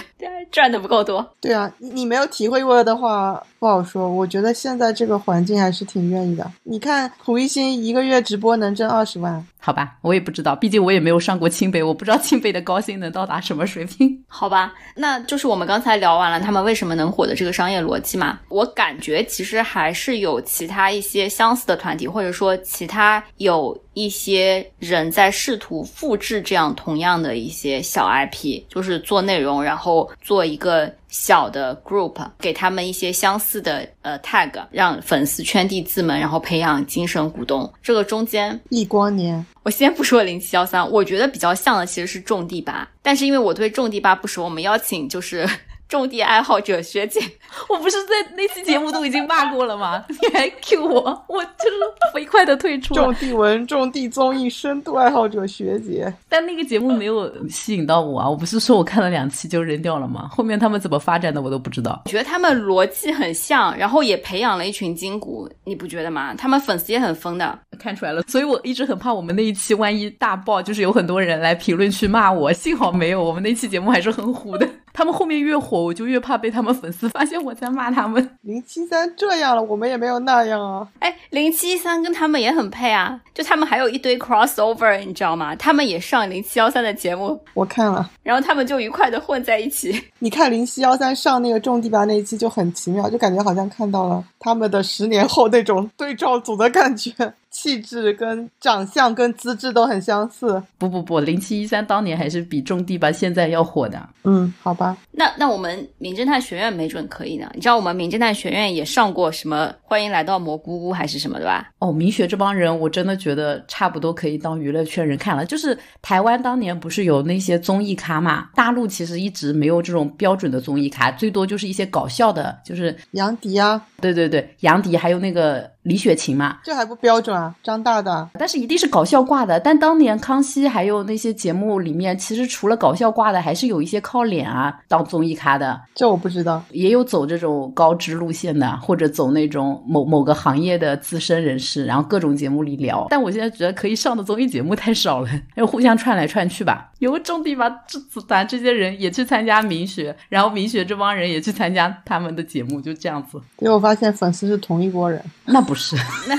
[0.50, 1.24] 赚的不够多。
[1.40, 4.09] 对啊，你你没有体会过的话不好说。
[4.09, 6.50] 我觉得现在这个环境还是挺愿意的。
[6.64, 9.44] 你看胡一星一个月直播能挣二十万。
[9.59, 14.24] 好吧，我也不知道，毕竟我也没有上过我清北，我不知道清北的高薪能到达什么水平。
[14.28, 18.38] 好吧，那就是我们刚才聊完了他们为什么能火的这个商业逻辑嘛。
[18.49, 37.70] 我感觉其实还是有其他一些相似的团体，或者说其他有一些人在试图复制这样同样的一些小 IP，就是做内容，然后做一个小的 group，给他们一些相似的呃 tag，让粉丝圈地自萌，然后培养精神股东。
[37.82, 39.45] 这个中间，一光年。
[39.62, 45.49] 我先不说零七幺三，我觉得比较像的其实是种地吧，但是因为我对种地吧不熟，我们邀请就是。
[45.93, 47.20] 种地爱好者学姐，
[47.68, 50.03] 我不是在那期节目都已经骂过了吗？
[50.09, 51.76] 你还 Q 我， 我就是
[52.14, 52.95] 飞快的退出。
[52.95, 58.28] 种地文、种地综艺深度爱好者学姐，但那个节目没有吸引到我啊！
[58.28, 60.28] 我不是说我看了两期就扔掉了吗？
[60.32, 62.03] 后面他们怎么发展的我都不知道。
[62.07, 66.34] 我觉得他们逻辑很像，然后也培养了一群筋骨，你不觉得吗？
[66.36, 68.22] 他们粉丝也很疯的，看出来了。
[68.22, 72.51] 所以我一直很怕我们那一期万一大爆，就是有很多人来评论区骂我。
[72.51, 74.66] 幸好没有，我们那期节目还是很虎的。
[74.93, 78.36] 他们后面越火，我就越怕被他们粉丝发现我在骂他们。
[78.43, 80.86] 零七三这样了，我们也没有那样啊。
[80.99, 85.57] 哎，零七三跟他们也很配啊，就他们还有一堆 crossover，你知道吗？
[85.57, 89.99] 他们也上零七幺三的节目，我看了，然后他们就愉快的混在一起。
[90.18, 97.12] 你看零七幺三上那个种地吧那一期就很奇妙，就感觉好像看到了他们的十年后那种对照组的感觉。
[97.53, 100.61] 气质跟长相跟资质都很相似。
[100.78, 104.09] 不不不，零七一三当年还是比种地吧现在要火的。
[104.24, 104.96] 嗯，好吧。
[105.14, 107.50] 那那我们名侦探学院没准可以呢。
[107.54, 109.72] 你知道我们名侦探学院也上过什么？
[109.82, 111.70] 欢迎来到蘑菇屋还是什么对吧？
[111.78, 115.44] 哦，明学这帮人，我真的觉得差不多可以当娱乐圈人看了。
[115.44, 118.48] 就是台湾当年不是有那些综艺咖嘛？
[118.54, 123.80] 大陆其实一直没有这种标准的综艺咖，最多就是一些搞笑的，就是杨迪啊。
[124.00, 125.70] 对对对，杨迪还有那个。
[125.82, 127.52] 李雪琴嘛，这还不标准啊？
[127.60, 129.58] 张大大，但是一定是搞笑挂的。
[129.58, 135.80] 但当年康熙还有那些节目里面，其实除了搞笑挂的，还是有一些靠脸啊当综艺咖的。
[135.94, 143.07] 这我不知道，也有走这种高知路线的，或者走那种某某个行业的资深人士，然后各种节目里聊。
[143.11, 146.90] 但我现在觉得可以上的综艺节目太少了，要互相串来串去吧。
[146.98, 147.98] 有个种地吧，这
[148.28, 153.40] 咱这些人也去参加民学，然后民学这帮人也去参加他们的节目，就这样子。
[153.59, 155.96] 结果发现粉丝是同一波人，那不是？
[156.28, 156.36] 那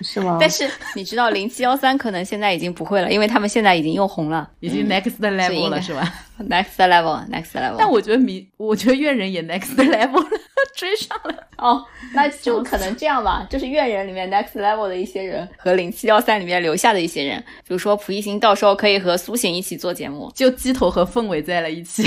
[0.00, 0.38] 是吗？
[0.40, 6.12] 但是你知道零七幺三可能现在已经不会了，因为他们现在已经又红了，已经 next level 了，是吧？
[6.48, 7.76] next level，next level。
[7.78, 10.30] 但我觉得迷，我觉得怨人也 next level 了，
[10.74, 11.34] 追上了。
[11.58, 22.04] 哦，那就可能这样吧，就是怨人里面 next level 的一些人和零七幺三里面留下的一些人，比如说蒲熠星，到时候可以和苏醒一起做节目，就鸡头和凤尾在了一起。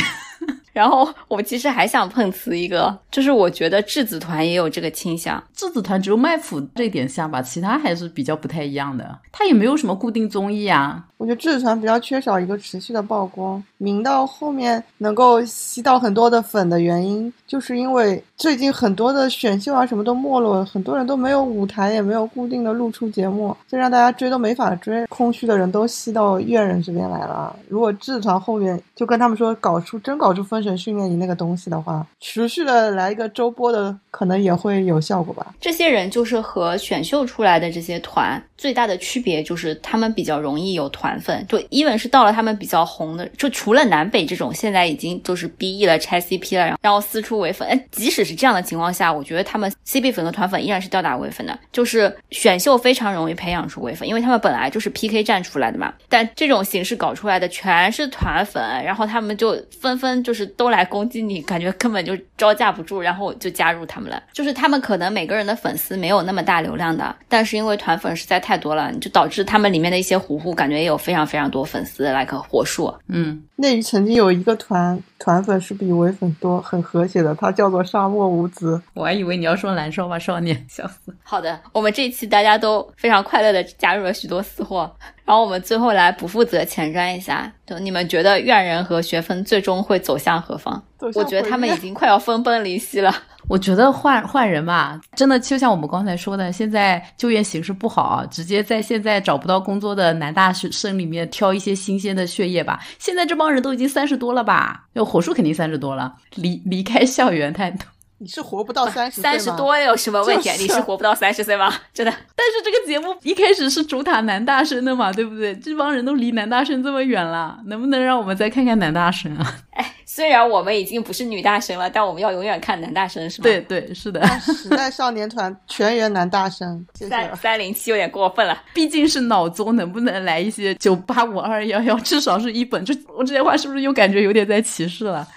[0.77, 5.43] 然后我其实还想碰瓷一个，就是我觉得质子团也有这个倾向。
[5.55, 9.19] 质子团只有麦腐这点像吧，其他还是比较不太一样的。
[9.31, 11.07] 他也没有什么固定综艺啊。
[11.17, 27.55] 我觉得智子团比较缺少一个持续的曝光，明到后面能够吸到很多的粉的原因，就是因为最近很多的选秀啊什么都没落，很多人都没有舞台，也没有固定的露出节目，这让大家追都没法追，空虚的人都吸到乐人这边来了。
[27.67, 35.55] 如果智子团后面就跟他们说搞出真搞出分神训练营那个东西的话，持续的来一个周播的，可能也会有效果吧。
[35.59, 41.06] 这些人就是和选秀出来的这些团最大的区别就是他们比较容易有团。
[41.07, 47.65] 团粉就，even 是到了他们比较红的，就除了南北这种，现在已经就是 B E 了拆 C P 了，然后撕出唯粉。
[47.65, 51.57] 哎，即使是这样的情况下，我觉得他们 C P 粉和团粉依然是吊打唯粉的。
[51.71, 55.93] 就是选秀非常容易培养出唯粉，因为他们本来就是 P K 战出来的嘛。
[56.09, 64.21] 但这种形式搞出来的全是团粉，然后他们就纷纷就是都来攻击你，感觉根本就招架不住，然后就加入他们了。
[64.33, 71.07] 就是他们可能每个人的粉丝没有那么大流量的，但是因为团粉实在太多了，就导致他们里面的一些糊糊感觉也有。
[71.07, 78.81] 非常非常多粉丝来个火树，嗯，内娱曾经有一个团团粉是比唯粉多，很和谐的，它叫做沙漠无子。
[78.93, 81.15] 我还以为你要说燃烧吧少年，笑死。
[81.23, 84.93] 好的，我们这一期大家都非常快乐的加入了许多私货，
[85.23, 90.83] 然后我们最后来不负责前瞻一下，就你们觉得怨人和学分最终会走向何方？
[91.13, 93.13] 我觉得他们已经快要分崩离析了。
[93.47, 102.79] 我觉得换换人吧，真的就像我们刚才说的，现在就业形势不好，直接在现在找不到工作的男大学生里面挑一些新鲜的血液吧。
[102.99, 104.83] 现在这帮人都已经三十多了吧？
[104.93, 107.85] 就火树肯定三十多了，离离开校园太多。
[108.19, 110.49] 你是活不到三十三十多有什么问题？
[110.59, 111.71] 你是活不到三十岁吗？
[111.93, 112.11] 真的？
[112.35, 115.55] 但是这个节目一开始是主打男大生的嘛，对不对？
[115.55, 119.55] 这帮人都离男大生这么远了，能不能让我们再看看男大生啊？
[119.71, 123.43] 哎，虽然我们已经不是女大生了，但我们要永远看男大生，是吗？
[123.43, 124.27] 对对，是的。
[124.39, 128.63] 时代少年团全员男大生，三三零七有点过分了。
[128.73, 131.95] 毕竟是脑综，能不能来一些九八五二幺幺？
[131.99, 132.83] 至少是一本。
[132.83, 135.27] 这我这些话是不是又感觉有点在歧视了？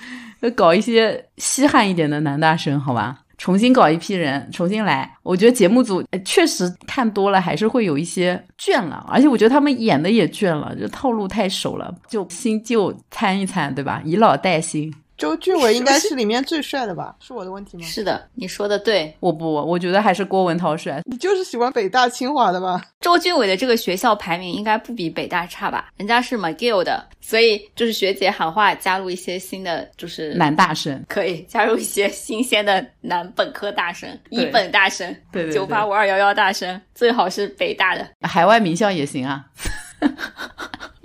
[0.41, 3.18] 要搞一些稀罕一点的男大生，好吧？
[3.41, 5.11] 重新搞一批人，重新来。
[5.22, 9.03] 我觉得节目组确实看多了，还是会有一些倦了。
[9.09, 14.03] 而且我觉得他们演的也倦了，就套路太熟了，就新旧参一参，对吧？
[14.05, 14.93] 以老带新。
[15.21, 17.14] 周俊伟应该是里面最帅的吧？
[17.21, 17.85] 是我的问题吗？
[17.85, 19.14] 是的，你说的对。
[19.21, 21.03] 我不，我觉得还是郭文涛帅。
[21.05, 22.83] 你就是喜欢北大清华的吧？
[23.01, 25.91] 周俊伟的这个学校排名应该不比北大差吧？
[25.99, 39.45] 人家是 McGill 的，所以就是学姐喊话，加入一些新的，就是男大生，可以加入一些新鲜的男本科大生、一本大生、对九八五二幺幺大生，最好是北大的，海外名校也行啊。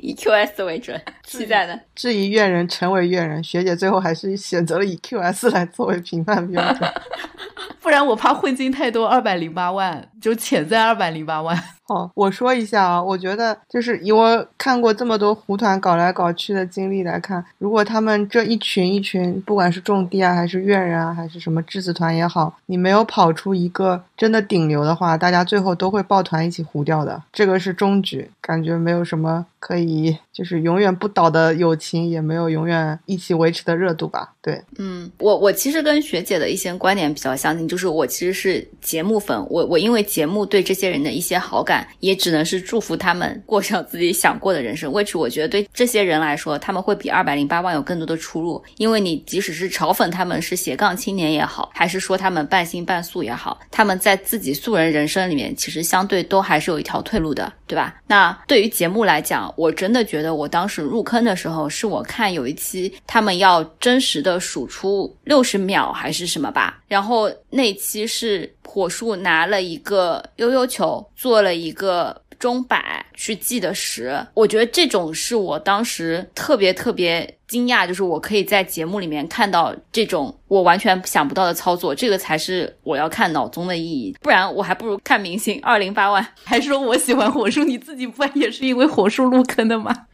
[0.06, 1.80] 以 QS 为准，期待的。
[1.96, 6.88] 质疑怨人成为怨人，学姐最后还是选择了以 QS 来作为评判标准，
[7.82, 11.58] 不然我怕混金太多二百零八万，就潜在二百零八万。
[11.88, 27.22] 好，我说一下啊，我觉得就是以我看过这么多胡团搞来搞去的经历来看，如果他们这一群一群，不管是种地啊，还是院人啊，还是什么质子团也好，你没有跑出一个真的顶流的话，大家最后都会抱团一起糊掉的。
[27.32, 34.34] 这个是终局，感觉没有什么可以就是永远不倒的友情，也没有永远一起维持的热度吧。
[34.42, 41.75] 对，嗯，我我其实跟学姐的一些观点比较相近，就是我其实是节目粉，我我因为节目对这些人的一些好感。
[42.00, 44.92] 也只能是祝福他们过上自己想过的人生。
[44.92, 48.64] which 我觉得对这些人来说，他们会比二百零八万有更多的出入。
[48.78, 57.96] 因为你即使是嘲讽他们是斜杠青年也好，还是说他们半新半素也好，他们在自己素人人生里面，其实相对都还是有一条退路的，对吧？
[58.08, 68.55] 那对于节目来讲，我真的觉得我当时入坑的时候，是我看有一期他们要真实的数出六十秒还是什么吧，然后那期是。
[68.66, 90.08] 火树拿了一个悠悠球，做了一个钟摆去计的时，我觉得这种是我当时特别特别惊讶，就是我可以在节目里面看到这种我完全想不到的操作，这个才是我要看脑综的意义，不然我还不如看明星二零八万，还说我喜欢火树，你自己不也是因为火树入坑的吗？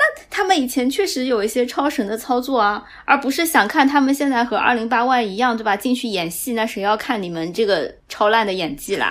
[0.00, 5.76] 那他们以前确实有一些超神的操作啊，而不是想看他们现在和二零八万一样，对吧？
[5.76, 9.10] 进去演戏，那谁要看你们这个超烂的演技啦？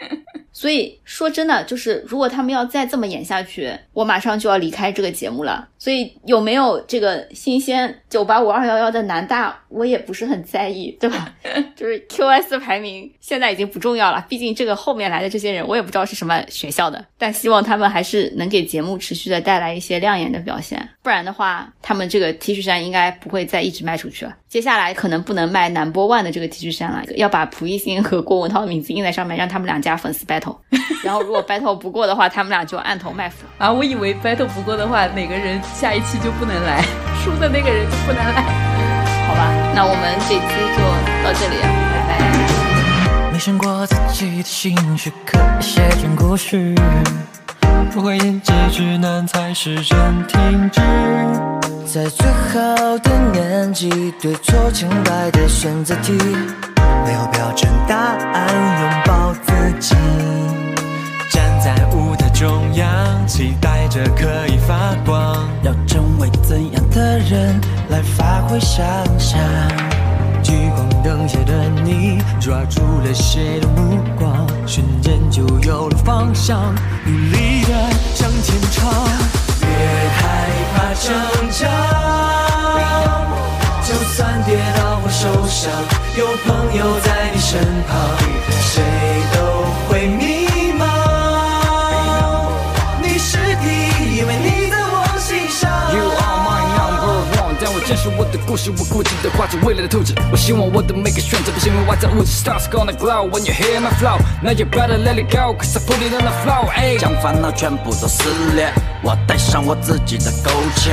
[0.52, 5.68] 所以说真的，就是如果他们要再这么演下去，我马上就要离开这个节目了。
[5.78, 11.32] 所以有没有这个新鲜九八五二幺幺的南大，我也不是很在意，对吧？
[11.76, 24.36] 就是 QS 排名现在已经不重要了，毕竟这个后面来的这些人，我也不知道是什么学校的，但希望他们还是能给节目持续的带来一些亮眼的表现，不然的话，他们这个 T 恤衫应该不会再一直卖出去了。
[24.48, 30.56] 接下来可能不能卖 Number One 的这个 T 恤衫了，要把蒲熠星和郭文涛的名字印在上面，让他们两家粉丝 battle。
[31.04, 33.72] 然后如果 battle 不过的话，他们俩就按头卖腐啊！
[33.72, 36.82] 我以为 battle 不过的话，哪个人下一期就不能来，
[37.22, 38.42] 输的那个人就不能来。
[39.26, 40.40] 好吧，那我们这期
[40.76, 40.82] 就
[41.24, 43.32] 到这里，拜拜。
[43.32, 46.74] 没想过自己的心事可以写成故事，
[47.92, 50.80] 不会演结局难才是真停止。
[51.92, 57.96] 在最好的年纪，对错清白的选择题，没有标准答
[58.32, 59.96] 案，拥抱自己。
[61.32, 65.48] 站在舞台中央，期待着可以发光。
[65.64, 68.86] 要成为怎样的人来发挥想
[69.18, 69.40] 象？
[70.44, 74.46] 聚光灯下的你，抓住了谁的目光？
[74.64, 76.72] 瞬间就有了方向，
[77.04, 79.09] 努力的向前闯。
[81.02, 81.14] 成
[81.50, 81.70] 长，
[83.82, 85.72] 就算跌倒或受伤，
[86.18, 87.96] 有朋友在你身旁，
[88.60, 88.82] 谁
[89.34, 90.39] 都会迷。
[98.00, 100.14] 是我的故事，我固执的画着未来的图纸。
[100.32, 102.30] 我希望我的每个选择不限于外在物质。
[102.30, 104.18] Stars gonna glow when you hear my flow.
[104.42, 106.66] Now you better let it go, cause I put it on the flow.
[106.70, 108.22] 哎，将烦恼全部都撕
[108.54, 108.72] 裂，
[109.02, 110.90] 我带上我自己的勾芡，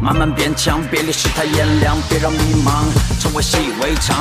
[0.00, 2.86] 慢慢变强，别离世态炎凉，别让迷茫
[3.20, 4.16] 成为习以为常。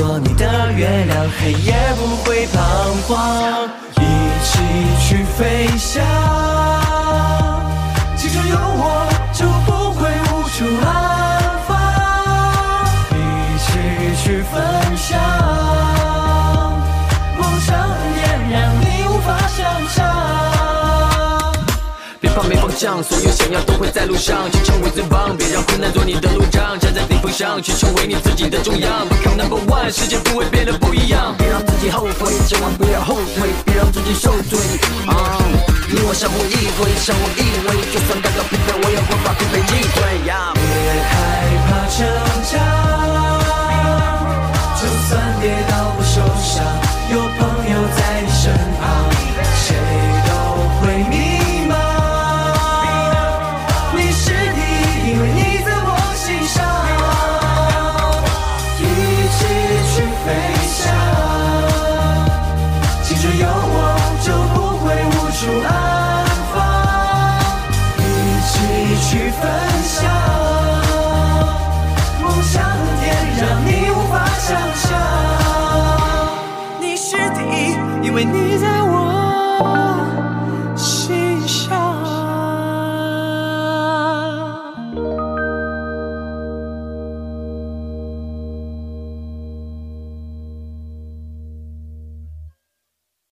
[0.00, 2.56] 做你的月亮，黑夜不会彷
[3.06, 3.68] 徨。
[3.96, 4.02] 一
[4.42, 4.58] 起
[4.98, 6.02] 去飞翔，
[23.02, 29.08] 所有想要都会在路上去成为最棒，别让困难做你的路障，站在顶峰上去成为你自己的中央。
[29.08, 34.58] Become number one，世界不会变得不一样，别让自己后悔，千万不要后悔，别让自己受罪。
[35.06, 35.40] 啊，
[35.88, 40.20] 你我相互依偎，相互依偎，就算感到疲惫，我也会把疲惫击退。
[40.22, 40.32] 别
[41.08, 41.12] 害
[41.66, 41.96] 怕成
[42.50, 42.52] 长，
[44.76, 46.89] 就算跌倒不受伤。
[78.26, 78.59] мені